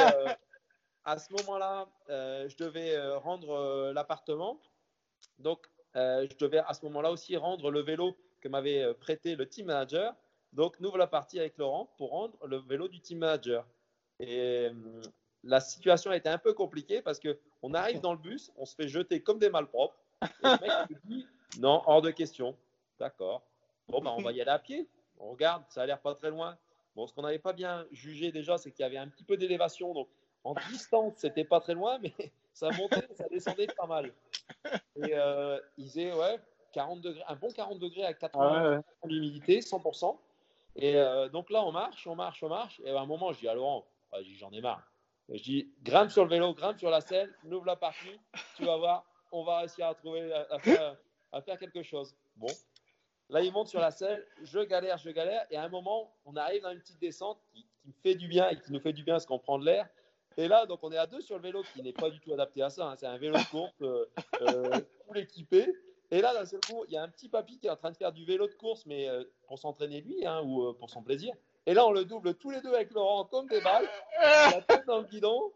à 1.05 1.17
ce 1.17 1.31
moment-là, 1.33 1.87
je 2.09 2.57
devais 2.57 2.99
rendre 3.15 3.93
l'appartement. 3.93 4.59
Donc, 5.39 5.69
euh, 5.95 6.27
je 6.29 6.37
devais 6.37 6.59
à 6.59 6.73
ce 6.73 6.85
moment-là 6.85 7.11
aussi 7.11 7.35
rendre 7.35 7.71
le 7.71 7.81
vélo 7.81 8.15
que 8.41 8.47
m'avait 8.47 8.83
euh, 8.83 8.93
prêté 8.93 9.35
le 9.35 9.47
team 9.47 9.67
manager. 9.67 10.15
Donc, 10.53 10.79
nous 10.79 10.89
voilà 10.89 11.07
partis 11.07 11.39
avec 11.39 11.57
Laurent 11.57 11.93
pour 11.97 12.11
rendre 12.11 12.37
le 12.45 12.57
vélo 12.57 12.87
du 12.87 12.99
team 12.99 13.19
manager. 13.19 13.65
Et 14.19 14.69
euh, 14.69 15.01
la 15.43 15.59
situation 15.59 16.11
a 16.11 16.17
été 16.17 16.29
un 16.29 16.37
peu 16.37 16.53
compliquée 16.53 17.01
parce 17.01 17.19
qu'on 17.19 17.73
arrive 17.73 18.01
dans 18.01 18.13
le 18.13 18.19
bus, 18.19 18.51
on 18.57 18.65
se 18.65 18.75
fait 18.75 18.87
jeter 18.87 19.21
comme 19.23 19.39
des 19.39 19.49
malpropres. 19.49 19.97
Et 20.21 20.27
le 20.43 20.51
mec 20.51 20.89
me 20.89 21.09
dit 21.09 21.27
Non, 21.59 21.81
hors 21.85 22.01
de 22.01 22.11
question. 22.11 22.55
D'accord. 22.99 23.41
Bon, 23.87 24.01
bah, 24.01 24.13
on 24.15 24.21
va 24.21 24.31
y 24.31 24.41
aller 24.41 24.51
à 24.51 24.59
pied. 24.59 24.87
On 25.17 25.31
regarde, 25.31 25.63
ça 25.69 25.81
a 25.81 25.85
l'air 25.85 25.99
pas 25.99 26.13
très 26.15 26.29
loin. 26.29 26.57
Bon, 26.95 27.07
ce 27.07 27.13
qu'on 27.13 27.21
n'avait 27.21 27.39
pas 27.39 27.53
bien 27.53 27.85
jugé 27.91 28.31
déjà, 28.31 28.57
c'est 28.57 28.71
qu'il 28.71 28.83
y 28.83 28.85
avait 28.85 28.97
un 28.97 29.07
petit 29.07 29.23
peu 29.23 29.37
d'élévation. 29.37 29.93
Donc, 29.93 30.09
en 30.43 30.55
distance, 30.69 31.13
c'était 31.17 31.43
pas 31.43 31.59
très 31.59 31.73
loin, 31.73 31.99
mais 31.99 32.13
ça 32.53 32.69
montait, 32.71 33.07
ça 33.15 33.27
descendait 33.29 33.67
pas 33.67 33.87
mal. 33.87 34.13
Et 34.95 35.13
euh, 35.13 35.59
il 35.77 35.85
faisait 35.85 36.13
ouais, 36.13 36.39
40 36.73 37.01
degrés, 37.01 37.23
un 37.27 37.35
bon 37.35 37.51
40 37.51 37.79
degrés 37.79 38.05
à 38.05 38.13
80 38.13 38.81
d'humidité, 39.05 39.59
100%. 39.59 40.17
Et 40.75 40.95
euh, 40.95 41.29
donc 41.29 41.49
là, 41.49 41.63
on 41.63 41.71
marche, 41.71 42.07
on 42.07 42.15
marche, 42.15 42.43
on 42.43 42.49
marche. 42.49 42.81
Et 42.83 42.89
à 42.89 42.99
un 42.99 43.05
moment, 43.05 43.33
je 43.33 43.39
dis 43.39 43.47
à 43.47 43.53
Laurent, 43.53 43.85
j'en 44.37 44.51
ai 44.51 44.61
marre. 44.61 44.83
Je 45.29 45.43
dis, 45.43 45.71
grimpe 45.83 46.09
sur 46.09 46.23
le 46.23 46.29
vélo, 46.29 46.53
grimpe 46.53 46.79
sur 46.79 46.89
la 46.89 47.01
selle, 47.01 47.33
ouvre 47.45 47.65
la 47.65 47.75
partie, 47.75 48.19
tu 48.55 48.65
vas 48.65 48.77
voir, 48.77 49.05
on 49.31 49.43
va 49.43 49.59
réussir 49.59 49.87
à 49.87 49.93
trouver, 49.93 50.33
à, 50.33 50.57
faire, 50.59 50.97
à 51.31 51.41
faire, 51.41 51.59
quelque 51.59 51.83
chose. 51.83 52.15
Bon. 52.35 52.47
Là, 53.29 53.41
il 53.41 53.51
monte 53.51 53.67
sur 53.67 53.79
la 53.79 53.91
selle, 53.91 54.25
je 54.41 54.59
galère, 54.59 54.97
je 54.97 55.09
galère. 55.11 55.45
Et 55.51 55.57
à 55.57 55.63
un 55.63 55.69
moment, 55.69 56.11
on 56.25 56.35
arrive 56.35 56.63
dans 56.63 56.71
une 56.71 56.79
petite 56.79 56.99
descente 56.99 57.39
qui, 57.53 57.63
qui 57.63 57.87
me 57.87 57.93
fait 58.01 58.15
du 58.15 58.27
bien 58.27 58.49
et 58.49 58.59
qui 58.59 58.71
nous 58.71 58.79
fait 58.79 58.93
du 58.93 59.03
bien 59.03 59.15
parce 59.15 59.25
qu'on 59.25 59.39
prend 59.39 59.59
de 59.59 59.65
l'air. 59.65 59.87
Et 60.37 60.47
là, 60.47 60.65
donc, 60.65 60.79
on 60.83 60.91
est 60.91 60.97
à 60.97 61.05
deux 61.05 61.21
sur 61.21 61.35
le 61.35 61.43
vélo 61.43 61.63
qui 61.73 61.81
n'est 61.81 61.93
pas 61.93 62.09
du 62.09 62.19
tout 62.19 62.33
adapté 62.33 62.61
à 62.61 62.69
ça. 62.69 62.87
Hein. 62.87 62.95
C'est 62.95 63.05
un 63.05 63.17
vélo 63.17 63.37
de 63.37 63.49
course, 63.49 63.73
euh, 63.81 64.05
euh, 64.41 64.79
tout 65.07 65.15
équipé. 65.15 65.73
Et 66.11 66.21
là, 66.21 66.33
d'un 66.33 66.45
seul 66.45 66.59
coup, 66.61 66.85
il 66.87 66.93
y 66.93 66.97
a 66.97 67.03
un 67.03 67.07
petit 67.07 67.29
papy 67.29 67.59
qui 67.59 67.67
est 67.67 67.69
en 67.69 67.75
train 67.75 67.91
de 67.91 67.97
faire 67.97 68.11
du 68.11 68.25
vélo 68.25 68.47
de 68.47 68.53
course, 68.53 68.85
mais 68.85 69.07
euh, 69.07 69.23
pour 69.47 69.59
s'entraîner 69.59 70.01
lui, 70.01 70.25
hein, 70.25 70.41
ou 70.43 70.63
euh, 70.63 70.73
pour 70.73 70.89
son 70.89 71.03
plaisir. 71.03 71.35
Et 71.67 71.73
là, 71.73 71.85
on 71.85 71.91
le 71.91 72.03
double 72.03 72.33
tous 72.35 72.49
les 72.49 72.61
deux 72.61 72.73
avec 72.73 72.91
Laurent, 72.91 73.25
comme 73.25 73.47
des 73.47 73.61
balles, 73.61 73.87
la 74.21 74.61
tête 74.61 74.85
dans 74.87 74.99
le 74.99 75.05
guidon, 75.05 75.51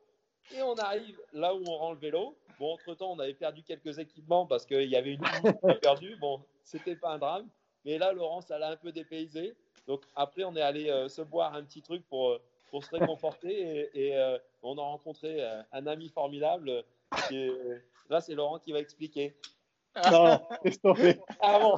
et 0.56 0.62
on 0.62 0.76
arrive 0.76 1.20
là 1.32 1.56
où 1.56 1.64
on 1.66 1.78
rend 1.78 1.94
le 1.94 1.98
vélo. 1.98 2.38
Bon, 2.60 2.74
entre-temps, 2.74 3.12
on 3.12 3.20
avait 3.20 3.34
perdu 3.34 3.64
quelques 3.64 3.98
équipements 3.98 4.46
parce 4.46 4.66
qu'il 4.66 4.90
y 4.90 4.96
avait 4.96 5.14
une 5.14 5.26
roue 5.26 5.74
perdue. 5.82 6.16
Bon, 6.18 6.40
c'était 6.64 6.96
pas 6.96 7.14
un 7.14 7.18
drame. 7.18 7.50
Mais 7.86 7.98
là, 7.98 8.14
Laurent, 8.14 8.42
ça 8.42 8.58
l'a 8.58 8.70
un 8.70 8.76
peu 8.76 8.92
dépaysé. 8.92 9.54
Donc 9.88 10.04
après, 10.16 10.44
on 10.44 10.56
est 10.56 10.62
allé 10.62 10.90
euh, 10.90 11.10
se 11.10 11.22
boire 11.22 11.54
un 11.54 11.64
petit 11.64 11.82
truc 11.82 12.04
pour, 12.08 12.30
euh, 12.32 12.42
pour 12.72 12.84
se 12.84 12.96
réconforter. 12.96 13.90
Et, 13.94 14.08
et 14.10 14.16
euh, 14.18 14.38
on 14.62 14.78
a 14.78 14.82
rencontré 14.82 15.38
euh, 15.44 15.62
un 15.72 15.86
ami 15.88 16.10
formidable. 16.10 16.84
Qui 17.28 17.38
est- 17.38 17.82
Là, 18.10 18.20
c'est 18.22 18.34
Laurent 18.36 18.60
qui 18.60 18.72
va 18.72 18.80
expliquer. 18.80 19.36
Non, 20.12 20.40
laisse 20.64 20.80
tomber. 20.82 21.20
Ah 21.42 21.60
bon? 21.60 21.78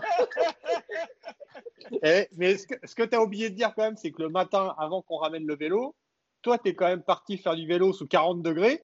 Eh, 2.04 2.28
mais 2.38 2.58
ce 2.58 2.68
que, 2.68 2.76
que 2.76 3.04
tu 3.04 3.16
as 3.16 3.22
oublié 3.22 3.50
de 3.50 3.56
dire 3.56 3.74
quand 3.76 3.84
même, 3.84 3.96
c'est 3.98 4.12
que 4.12 4.22
le 4.24 4.30
matin, 4.30 4.74
avant 4.78 5.02
qu'on 5.02 5.18
ramène 5.18 5.46
le 5.46 5.56
vélo, 5.56 5.96
toi, 6.42 6.58
tu 6.58 6.70
es 6.70 6.76
quand 6.76 6.88
même 6.88 7.04
parti 7.04 7.38
faire 7.38 7.56
du 7.56 7.68
vélo 7.68 7.94
sous 7.94 8.08
40 8.08 8.42
degrés 8.42 8.84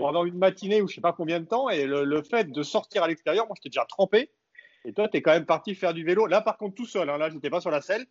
pendant 0.00 0.24
une 0.24 0.36
matinée 0.36 0.82
ou 0.82 0.88
je 0.88 0.94
sais 0.96 1.00
pas 1.00 1.12
combien 1.12 1.40
de 1.40 1.46
temps. 1.46 1.68
Et 1.70 1.86
le, 1.86 2.04
le 2.04 2.22
fait 2.22 2.50
de 2.50 2.62
sortir 2.62 3.02
à 3.04 3.08
l'extérieur, 3.08 3.46
moi, 3.46 3.54
j'étais 3.56 3.68
déjà 3.70 3.84
trempé. 3.86 4.30
Et 4.86 4.92
toi, 4.92 5.08
tu 5.08 5.18
es 5.18 5.22
quand 5.22 5.32
même 5.32 5.44
parti 5.46 5.74
faire 5.74 5.92
du 5.92 6.04
vélo. 6.04 6.26
Là, 6.26 6.40
par 6.40 6.56
contre, 6.56 6.74
tout 6.76 6.86
seul. 6.86 7.10
hein, 7.10 7.18
là, 7.18 7.28
je 7.28 7.34
n'étais 7.34 7.50
pas 7.50 7.60
sur 7.60 7.70
la 7.70 7.80
selle. 7.82 8.06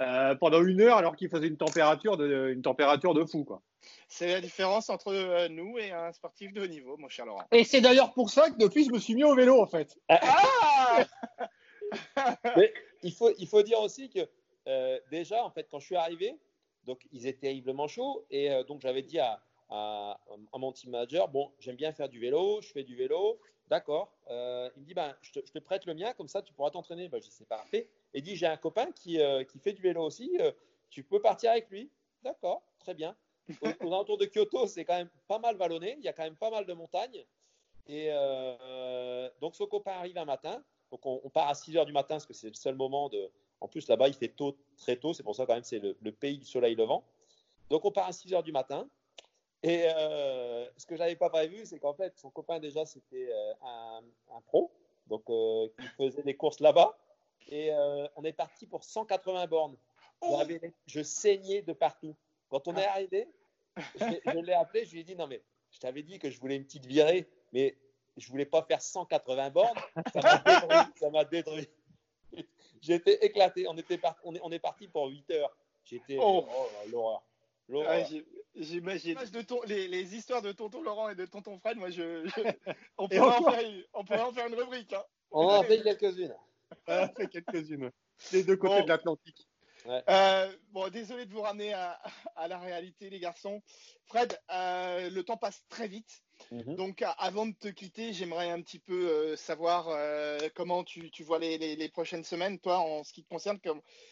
euh, 0.00 0.34
pendant 0.36 0.62
une 0.62 0.80
heure 0.80 0.96
alors 0.96 1.16
qu'il 1.16 1.28
faisait 1.28 1.46
une 1.48 1.56
température 1.58 2.16
de, 2.16 2.50
une 2.54 2.62
température 2.62 3.12
de 3.14 3.24
fou. 3.24 3.44
Quoi. 3.44 3.60
C'est 4.08 4.28
la 4.28 4.40
différence 4.40 4.88
entre 4.88 5.08
euh, 5.12 5.48
nous 5.48 5.76
et 5.78 5.90
un 5.90 6.12
sportif 6.12 6.52
de 6.52 6.62
haut 6.62 6.66
niveau, 6.66 6.96
mon 6.96 7.08
cher 7.08 7.26
Laurent. 7.26 7.42
Et 7.52 7.64
c'est 7.64 7.80
d'ailleurs 7.82 8.12
pour 8.14 8.30
ça 8.30 8.50
que 8.50 8.56
depuis, 8.56 8.84
je 8.84 8.90
me 8.92 8.98
suis 8.98 9.14
mis 9.14 9.24
au 9.24 9.34
vélo 9.34 9.60
en 9.60 9.66
fait. 9.66 9.98
Ah 10.08 11.04
Mais 12.56 12.72
il 13.02 13.12
faut, 13.12 13.30
il 13.38 13.46
faut 13.48 13.62
dire 13.62 13.80
aussi 13.80 14.10
que 14.10 14.20
euh, 14.68 14.98
déjà, 15.10 15.44
en 15.44 15.50
fait, 15.50 15.66
quand 15.70 15.80
je 15.80 15.86
suis 15.86 15.96
arrivé, 15.96 16.34
donc 16.84 17.00
ils 17.12 17.26
étaient 17.26 17.40
terriblement 17.48 17.88
chauds 17.88 18.24
et 18.30 18.50
euh, 18.50 18.62
donc 18.64 18.80
j'avais 18.80 19.02
dit 19.02 19.18
à, 19.18 19.42
à, 19.70 20.18
à 20.52 20.58
mon 20.58 20.72
team 20.72 20.90
manager, 20.92 21.28
bon, 21.28 21.50
j'aime 21.58 21.76
bien 21.76 21.92
faire 21.92 22.08
du 22.08 22.20
vélo, 22.20 22.60
je 22.62 22.68
fais 22.68 22.84
du 22.84 22.96
vélo, 22.96 23.38
d'accord. 23.70 24.12
Euh, 24.28 24.68
il 24.76 24.82
me 24.82 24.86
dit, 24.86 24.94
ben, 24.94 25.16
je 25.22 25.32
te, 25.32 25.46
je 25.46 25.52
te 25.52 25.58
prête 25.58 25.86
le 25.86 25.94
mien, 25.94 26.12
comme 26.12 26.28
ça 26.28 26.42
tu 26.42 26.52
pourras 26.52 26.70
t'entraîner. 26.70 27.08
Ben, 27.08 27.18
je 27.22 27.28
dis, 27.28 27.32
c'est 27.34 27.48
parfait. 27.48 27.88
Et 28.12 28.18
il 28.18 28.22
dit, 28.22 28.36
j'ai 28.36 28.46
un 28.46 28.56
copain 28.56 28.90
qui, 28.92 29.20
euh, 29.20 29.44
qui 29.44 29.58
fait 29.58 29.72
du 29.72 29.80
vélo 29.82 30.02
aussi, 30.02 30.36
euh, 30.40 30.52
tu 30.90 31.02
peux 31.04 31.20
partir 31.20 31.52
avec 31.52 31.70
lui. 31.70 31.90
D'accord, 32.22 32.62
très 32.80 32.94
bien. 32.94 33.16
Au- 33.62 33.68
Aux 33.88 33.92
alentours 33.94 34.18
de 34.18 34.26
Kyoto, 34.26 34.66
c'est 34.66 34.84
quand 34.84 34.96
même 34.96 35.08
pas 35.28 35.38
mal 35.38 35.56
vallonné, 35.56 35.94
il 35.98 36.04
y 36.04 36.08
a 36.08 36.12
quand 36.12 36.24
même 36.24 36.36
pas 36.36 36.50
mal 36.50 36.66
de 36.66 36.72
montagnes. 36.72 37.24
Et 37.86 38.08
donc 39.40 39.56
ce 39.56 39.64
copain 39.64 39.92
arrive 39.92 40.16
un 40.18 40.24
matin, 40.24 40.62
donc 40.92 41.04
on, 41.06 41.20
on 41.24 41.30
part 41.30 41.48
à 41.48 41.54
6 41.54 41.76
heures 41.76 41.86
du 41.86 41.92
matin 41.92 42.14
parce 42.16 42.26
que 42.26 42.34
c'est 42.34 42.48
le 42.48 42.54
seul 42.54 42.74
moment 42.76 43.08
de. 43.08 43.30
En 43.60 43.68
plus 43.68 43.88
là-bas 43.88 44.08
il 44.08 44.14
fait 44.14 44.28
tôt, 44.28 44.56
très 44.76 44.96
tôt, 44.96 45.12
c'est 45.12 45.22
pour 45.22 45.34
ça 45.34 45.44
quand 45.44 45.54
même 45.54 45.64
c'est 45.64 45.80
le, 45.80 45.96
le 46.00 46.12
pays 46.12 46.38
du 46.38 46.44
soleil 46.44 46.74
levant. 46.76 47.04
Donc 47.68 47.84
on 47.84 47.90
part 47.90 48.06
à 48.06 48.12
6 48.12 48.32
heures 48.32 48.42
du 48.42 48.52
matin. 48.52 48.88
Et 49.62 49.84
euh, 49.86 50.66
ce 50.76 50.86
que 50.86 50.96
j'avais 50.96 51.16
pas 51.16 51.28
prévu, 51.28 51.66
c'est 51.66 51.78
qu'en 51.78 51.92
fait 51.92 52.16
son 52.18 52.30
copain 52.30 52.58
déjà 52.60 52.86
c'était 52.86 53.28
euh, 53.30 53.52
un, 53.62 54.02
un 54.34 54.40
pro, 54.42 54.70
donc 55.06 55.28
euh, 55.28 55.68
qui 55.78 55.86
faisait 55.98 56.22
des 56.22 56.34
courses 56.36 56.60
là-bas. 56.60 56.98
Et 57.48 57.72
euh, 57.72 58.06
on 58.16 58.24
est 58.24 58.32
parti 58.32 58.66
pour 58.66 58.84
180 58.84 59.46
bornes. 59.48 59.76
J'avais- 60.38 60.72
Je 60.86 61.02
saignais 61.02 61.62
de 61.62 61.72
partout. 61.72 62.14
Quand 62.48 62.68
on 62.68 62.76
est 62.76 62.86
arrivé, 62.86 63.28
je, 63.96 64.04
l'ai- 64.04 64.22
je 64.26 64.38
l'ai 64.38 64.52
appelé, 64.54 64.84
je 64.84 64.92
lui 64.92 65.00
ai 65.00 65.04
dit 65.04 65.16
non 65.16 65.26
mais 65.26 65.42
je 65.70 65.78
t'avais 65.78 66.02
dit 66.02 66.18
que 66.18 66.30
je 66.30 66.40
voulais 66.40 66.56
une 66.56 66.64
petite 66.64 66.86
virée, 66.86 67.28
mais 67.52 67.76
je 68.16 68.28
voulais 68.30 68.46
pas 68.46 68.62
faire 68.62 68.80
180 68.82 69.50
bornes. 69.50 69.78
Ça 70.12 71.10
m'a 71.10 71.24
détruit. 71.24 71.68
Détruit. 72.32 72.48
J'étais 72.80 73.24
éclaté. 73.26 73.66
On, 73.68 73.76
était 73.76 73.98
par- 73.98 74.16
on, 74.24 74.34
est, 74.34 74.40
on 74.42 74.50
est 74.52 74.58
parti 74.58 74.88
pour 74.88 75.06
8 75.08 75.30
heures. 75.32 75.54
J'étais. 75.84 76.16
Oh. 76.20 76.46
Oh, 76.48 76.66
l'horreur. 76.90 77.22
L'horreur. 77.68 77.90
Ouais, 77.90 78.06
j'ai- 78.10 78.24
J'imagine. 78.54 79.16
Les, 79.66 79.88
les 79.88 80.14
histoires 80.16 80.42
de 80.42 80.52
tonton 80.52 80.82
Laurent 80.82 81.08
et 81.08 81.14
de 81.14 81.24
tonton 81.26 81.58
Fred, 81.60 81.76
moi, 81.78 81.90
je, 81.90 82.26
je- 82.26 82.32
on, 82.98 83.08
pourrait 83.08 83.20
en 83.20 83.50
faire, 83.50 83.60
une- 83.68 83.84
on 83.94 84.04
pourrait 84.04 84.20
en 84.22 84.32
faire 84.32 84.46
une 84.48 84.54
rubrique. 84.54 84.92
hein. 84.92 85.04
On 85.30 85.46
en 85.46 85.60
a 85.60 85.64
fait 85.64 85.82
quelques-unes. 85.82 86.34
Ah, 86.86 87.10
c'est 87.16 87.28
quelques-unes. 87.28 87.90
Les 88.32 88.42
deux 88.44 88.56
côtés 88.56 88.78
Bon. 88.78 88.82
de 88.84 88.88
l'Atlantique. 88.88 89.48
Euh, 89.86 90.56
bon, 90.70 90.88
désolé 90.88 91.26
de 91.26 91.32
vous 91.32 91.42
ramener 91.42 91.72
à, 91.72 92.00
à 92.36 92.48
la 92.48 92.58
réalité, 92.58 93.10
les 93.10 93.20
garçons. 93.20 93.62
Fred, 94.06 94.38
euh, 94.50 95.10
le 95.10 95.22
temps 95.22 95.36
passe 95.36 95.62
très 95.68 95.88
vite. 95.88 96.22
Mhm. 96.50 96.74
Donc, 96.74 97.02
à- 97.02 97.10
avant 97.10 97.46
de 97.46 97.54
te 97.54 97.68
quitter, 97.68 98.12
j'aimerais 98.12 98.50
un 98.50 98.60
petit 98.62 98.78
peu 98.78 99.08
euh, 99.08 99.36
savoir 99.36 99.88
euh, 99.88 100.38
comment 100.54 100.84
tu, 100.84 101.10
tu 101.10 101.22
vois 101.22 101.38
les, 101.38 101.58
les- 101.58 101.76
les 101.76 101.88
prochaines 101.88 102.24
semaines, 102.24 102.58
toi, 102.58 102.78
en 102.78 103.04
ce 103.04 103.12
qui 103.12 103.22
te 103.22 103.28
concerne. 103.28 103.58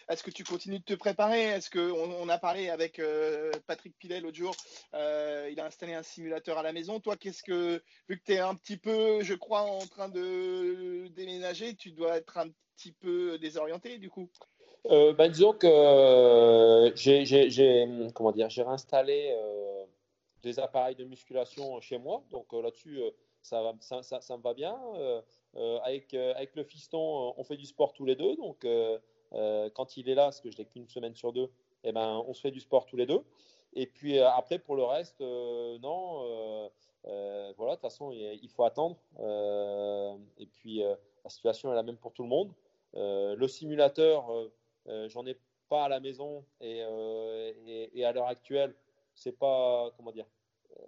Est-ce 0.08 0.22
que 0.22 0.30
tu 0.30 0.44
continues 0.44 0.78
de 0.78 0.84
te 0.84 0.94
préparer? 0.94 1.42
Est-ce 1.44 1.70
que 1.70 1.90
on, 1.90 2.28
a 2.28 2.38
parlé 2.38 2.68
avec 2.68 2.98
euh, 2.98 3.50
Patrick 3.66 3.96
Pilet 3.98 4.20
l'autre 4.20 4.37
jour 4.37 4.54
euh, 4.94 5.48
Il 5.50 5.58
a 5.58 5.66
installé 5.66 5.94
un 5.94 6.02
simulateur 6.02 6.58
à 6.58 6.62
la 6.62 6.72
maison. 6.72 7.00
Toi, 7.00 7.16
qu'est-ce 7.16 7.42
que, 7.42 7.82
vu 8.08 8.18
que 8.18 8.25
tu 8.25 8.32
es 8.34 8.38
un 8.38 8.54
petit 8.54 8.76
peu, 8.76 9.22
je 9.22 9.34
crois, 9.34 9.62
en 9.62 9.87
train 9.87 10.08
de 10.10 11.08
déménager, 11.08 11.75
tu 11.75 11.92
dois 11.92 12.18
être 12.18 12.37
un 12.37 12.48
petit 12.76 12.92
peu 12.92 13.38
désorienté, 13.38 13.98
du 13.98 14.10
coup? 14.10 14.30
Euh, 14.87 15.12
ben, 15.12 15.30
disons 15.30 15.52
que 15.52 15.66
euh, 15.66 16.94
j'ai, 16.94 18.11
comment 18.14 18.32
dire, 18.32 18.49
j'ai 18.49 18.62
réinstallé 18.62 19.30
euh, 19.32 19.85
des 20.42 20.58
appareils 20.61 20.94
de 20.94 21.04
musculation 21.04 21.80
chez 21.80 21.99
moi. 21.99 22.23
Donc 22.30 22.52
euh, 22.54 22.62
là-dessus, 22.62 23.00
ça, 23.42 23.75
ça, 23.80 24.37
me 24.37 24.42
va 24.42 24.54
bien. 24.54 24.78
Avec, 25.82 26.14
avec 26.14 26.54
le 26.54 26.64
fiston, 26.64 27.35
on 27.37 27.44
fait 27.44 27.56
du 27.56 27.66
sport 27.66 27.92
tous 27.92 28.04
les 28.04 28.16
deux. 28.16 28.37
Donc 28.37 28.66
quand 29.30 29.97
il 29.97 30.08
est 30.08 30.14
là, 30.14 30.25
parce 30.25 30.40
que 30.40 30.50
je 30.50 30.56
l'ai 30.56 30.64
qu'une 30.64 30.88
semaine 30.88 31.14
sur 31.14 31.32
deux, 31.32 31.50
eh 31.85 31.92
ben, 31.92 32.23
on 32.26 32.35
se 32.35 32.40
fait 32.40 32.50
du 32.50 32.61
sport 32.61 32.87
tous 32.87 32.97
les 32.97 33.06
deux. 33.06 33.23
Et 33.75 33.87
puis 33.87 34.18
après, 34.18 34.58
pour 34.58 34.76
le 34.76 34.85
reste, 34.85 35.20
non. 35.20 36.70
voilà, 37.04 37.73
de 37.73 37.75
toute 37.75 37.80
façon, 37.80 38.12
il, 38.12 38.49
faut 38.50 38.64
attendre. 38.64 38.97
Et 40.38 40.47
puis, 40.47 40.78
la 40.78 41.30
situation 41.30 41.73
est 41.73 41.76
la 41.76 41.82
même 41.82 41.99
pour 41.99 42.12
tout 42.12 42.23
le 42.23 42.28
monde. 42.28 42.52
Le 42.94 43.47
simulateur, 43.47 44.30
j'en 44.87 45.26
ai 45.26 45.37
pas 45.68 45.85
à 45.85 45.88
la 45.88 46.00
maison 46.00 46.44
et, 46.61 46.82
euh, 46.82 47.52
et, 47.94 48.04
à 48.04 48.12
l'heure 48.12 48.26
actuelle, 48.26 48.75
c'est 49.14 49.32
pas 49.38 49.90
comment 49.97 50.12
dire. 50.12 50.26
euh, 50.78 50.82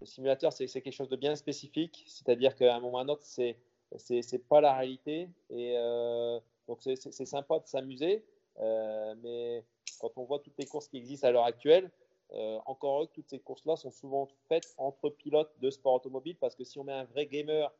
le 0.00 0.06
simulateur, 0.06 0.52
c'est 0.52 0.66
quelque 0.68 0.92
chose 0.92 1.08
de 1.08 1.16
bien 1.16 1.34
spécifique, 1.36 2.04
c'est-à-dire 2.06 2.54
qu'à 2.54 2.74
un 2.76 2.80
moment 2.80 2.98
ou 2.98 2.98
à 2.98 3.02
un 3.02 3.08
autre, 3.08 3.24
c'est 3.24 3.56
c'est 3.96 4.46
pas 4.48 4.60
la 4.60 4.74
réalité 4.74 5.28
et 5.50 5.74
euh, 5.78 6.38
donc 6.66 6.78
c'est- 6.82 7.10
sympa 7.24 7.58
de 7.58 7.66
s'amuser, 7.66 8.22
euh, 8.60 9.14
mais 9.22 9.64
quand 10.00 10.10
on 10.16 10.24
voit 10.24 10.38
toutes 10.40 10.58
les 10.58 10.66
courses 10.66 10.88
qui 10.88 10.98
existent 10.98 11.26
à 11.28 11.30
l'heure 11.32 11.44
actuelle, 11.44 11.90
euh, 12.32 12.58
encore 12.66 13.08
que 13.08 13.14
toutes 13.14 13.30
ces 13.30 13.38
courses-là 13.40 13.76
sont 13.76 13.90
souvent 13.90 14.28
faites 14.48 14.74
entre 14.76 15.08
pilotes 15.08 15.50
de 15.60 15.70
sport 15.70 15.94
automobile 15.94 16.36
parce 16.36 16.54
que 16.54 16.64
si 16.64 16.78
on 16.78 16.84
met 16.84 16.92
un 16.92 17.04
vrai 17.04 17.26
gamer 17.26 17.72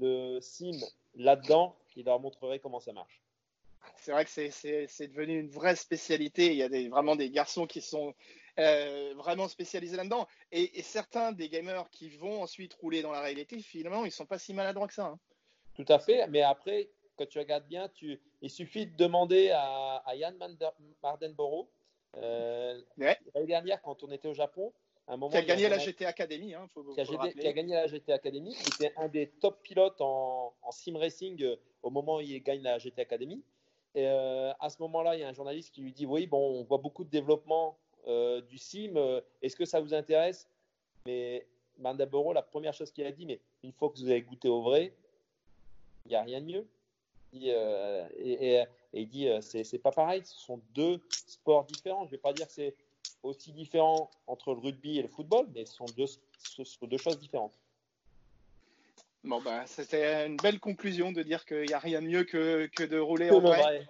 de 0.00 0.38
sim 0.40 0.72
là-dedans, 1.14 1.76
il 1.96 2.04
leur 2.06 2.18
montrerait 2.18 2.58
comment 2.58 2.80
ça 2.80 2.92
marche. 2.92 3.22
C'est 3.96 4.12
vrai 4.12 4.24
que 4.24 4.30
c'est- 4.30 5.08
devenu 5.08 5.38
une 5.40 5.50
vraie 5.50 5.76
spécialité. 5.76 6.46
Il 6.46 6.56
y 6.56 6.62
a 6.62 6.68
des, 6.68 6.88
vraiment 6.88 7.16
des 7.16 7.30
garçons 7.30 7.66
qui 7.66 7.80
sont 7.80 8.14
euh, 8.58 9.14
vraiment 9.16 9.48
spécialisés 9.48 9.96
là-dedans. 9.96 10.26
Et, 10.50 10.78
et 10.78 10.82
certains 10.82 11.32
des 11.32 11.48
gamers 11.48 11.88
qui 11.90 12.08
vont 12.10 12.42
ensuite 12.42 12.74
rouler 12.74 13.02
dans 13.02 13.12
la 13.12 13.20
réalité, 13.20 13.60
finalement, 13.60 14.04
ils 14.04 14.10
sont 14.12 14.26
pas 14.26 14.38
si 14.38 14.52
maladroits 14.54 14.88
que 14.88 14.94
ça. 14.94 15.06
hein. 15.06 15.18
Tout 15.74 15.86
à 15.88 15.98
fait, 15.98 16.26
mais 16.28 16.42
après, 16.42 16.90
quand 17.16 17.26
tu 17.26 17.38
regardes 17.38 17.66
bien, 17.66 17.88
tu... 17.88 18.20
il 18.42 18.50
suffit 18.50 18.86
de 18.86 18.96
demander 18.96 19.50
à, 19.50 20.02
à 20.04 20.14
Yann 20.16 20.36
Mardenborough. 21.02 21.68
Euh, 22.16 22.80
Ouais. 22.98 23.18
L'année 23.34 23.46
dernière, 23.46 23.80
quand 23.80 24.02
on 24.04 24.10
était 24.10 24.28
au 24.28 24.34
Japon, 24.34 24.72
à 25.08 25.14
un 25.14 25.16
moment, 25.16 25.30
Qui 25.30 25.38
a 25.38 25.42
gagné 25.42 25.68
la 25.68 25.78
GT 25.78 26.04
Academy. 26.04 26.54
Hein, 26.54 26.66
faut, 26.74 26.82
qui 26.94 27.00
a, 27.00 27.04
qui 27.04 27.52
gagné 27.54 27.72
la 27.74 27.86
GT 27.86 28.12
Academy, 28.12 28.54
qui 28.54 28.68
était 28.84 28.92
un 28.96 29.08
des 29.08 29.28
top 29.28 29.62
pilotes 29.62 30.00
en, 30.00 30.54
en 30.62 30.70
sim 30.72 30.96
racing 30.98 31.42
euh, 31.42 31.56
au 31.82 31.90
moment 31.90 32.16
où 32.16 32.20
il 32.20 32.40
gagne 32.42 32.62
la 32.62 32.78
GT 32.78 33.00
Academy. 33.00 33.42
Et 33.94 34.06
euh, 34.06 34.52
à 34.58 34.70
ce 34.70 34.80
moment-là, 34.82 35.16
il 35.16 35.20
y 35.20 35.24
a 35.24 35.28
un 35.28 35.32
journaliste 35.32 35.74
qui 35.74 35.82
lui 35.82 35.92
dit 35.92 36.06
Oui, 36.06 36.26
bon, 36.26 36.60
on 36.60 36.62
voit 36.64 36.78
beaucoup 36.78 37.04
de 37.04 37.10
développement 37.10 37.76
euh, 38.06 38.40
du 38.40 38.58
sim, 38.58 38.92
euh, 38.96 39.20
est-ce 39.42 39.56
que 39.56 39.64
ça 39.64 39.80
vous 39.80 39.92
intéresse? 39.94 40.48
Mais 41.06 41.46
Mandaboro, 41.78 42.32
la 42.32 42.42
première 42.42 42.72
chose 42.72 42.90
qu'il 42.90 43.06
a 43.06 43.12
dit 43.12 43.26
Mais 43.26 43.40
une 43.62 43.72
fois 43.72 43.90
que 43.90 43.98
vous 43.98 44.08
avez 44.08 44.22
goûté 44.22 44.48
au 44.48 44.62
vrai, 44.62 44.94
il 46.06 46.08
n'y 46.08 46.14
a 46.14 46.22
rien 46.22 46.40
de 46.40 46.46
mieux. 46.46 46.66
Et, 47.34 48.62
il 48.94 49.08
dit 49.08 49.26
c'est 49.40 49.78
pas 49.78 49.90
pareil, 49.90 50.22
ce 50.24 50.38
sont 50.38 50.60
deux 50.74 51.00
sports 51.26 51.64
différents. 51.64 52.04
Je 52.04 52.10
vais 52.10 52.18
pas 52.18 52.34
dire 52.34 52.46
que 52.46 52.52
c'est 52.52 52.74
aussi 53.22 53.52
différent 53.52 54.10
entre 54.26 54.52
le 54.52 54.60
rugby 54.60 54.98
et 54.98 55.02
le 55.02 55.08
football, 55.08 55.48
mais 55.54 55.64
ce 55.64 55.74
sont 55.74 55.86
deux 56.86 56.98
choses 56.98 57.18
différentes. 57.18 57.58
Bon, 59.24 59.40
bah, 59.40 59.64
c'était 59.66 60.26
une 60.26 60.36
belle 60.36 60.58
conclusion 60.58 61.12
de 61.12 61.22
dire 61.22 61.44
qu'il 61.44 61.62
n'y 61.66 61.74
a 61.74 61.78
rien 61.78 62.02
de 62.02 62.06
mieux 62.08 62.24
que, 62.24 62.66
que 62.74 62.82
de 62.82 62.98
rouler 62.98 63.30
en 63.30 63.38
vrai. 63.40 63.60
vrai. 63.60 63.86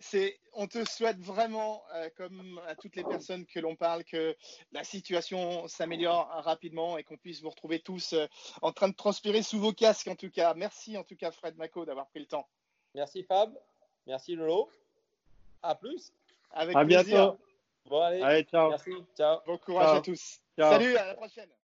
c'est, 0.00 0.40
on 0.54 0.66
te 0.66 0.84
souhaite 0.84 1.18
vraiment, 1.20 1.84
euh, 1.94 2.08
comme 2.16 2.60
à 2.66 2.74
toutes 2.74 2.96
les 2.96 3.04
personnes 3.04 3.46
que 3.46 3.60
l'on 3.60 3.76
parle, 3.76 4.02
que 4.02 4.36
la 4.72 4.82
situation 4.82 5.68
s'améliore 5.68 6.26
rapidement 6.44 6.98
et 6.98 7.04
qu'on 7.04 7.16
puisse 7.16 7.40
vous 7.42 7.50
retrouver 7.50 7.78
tous 7.78 8.12
euh, 8.12 8.26
en 8.60 8.72
train 8.72 8.88
de 8.88 8.94
transpirer 8.94 9.42
sous 9.42 9.60
vos 9.60 9.72
casques. 9.72 10.08
En 10.08 10.16
tout 10.16 10.30
cas, 10.30 10.52
merci 10.54 10.98
en 10.98 11.04
tout 11.04 11.16
cas 11.16 11.30
Fred 11.30 11.56
Mako 11.56 11.84
d'avoir 11.84 12.08
pris 12.08 12.20
le 12.20 12.26
temps. 12.26 12.48
Merci 12.94 13.22
Fab, 13.22 13.56
merci 14.06 14.34
Lolo. 14.34 14.68
À 15.62 15.76
plus. 15.76 16.12
Avec 16.50 16.74
À 16.76 16.84
plaisir. 16.84 17.04
bientôt. 17.04 17.38
Bon 17.86 18.00
allez, 18.00 18.20
Allez, 18.20 18.42
ciao. 18.44 18.70
merci, 18.70 18.90
ciao. 19.16 19.38
Bon 19.46 19.58
courage 19.58 19.86
Ciao. 19.88 19.96
à 19.98 20.00
tous. 20.02 20.40
Ciao. 20.58 20.72
Salut, 20.72 20.96
à 20.96 21.06
la 21.06 21.14
prochaine. 21.14 21.48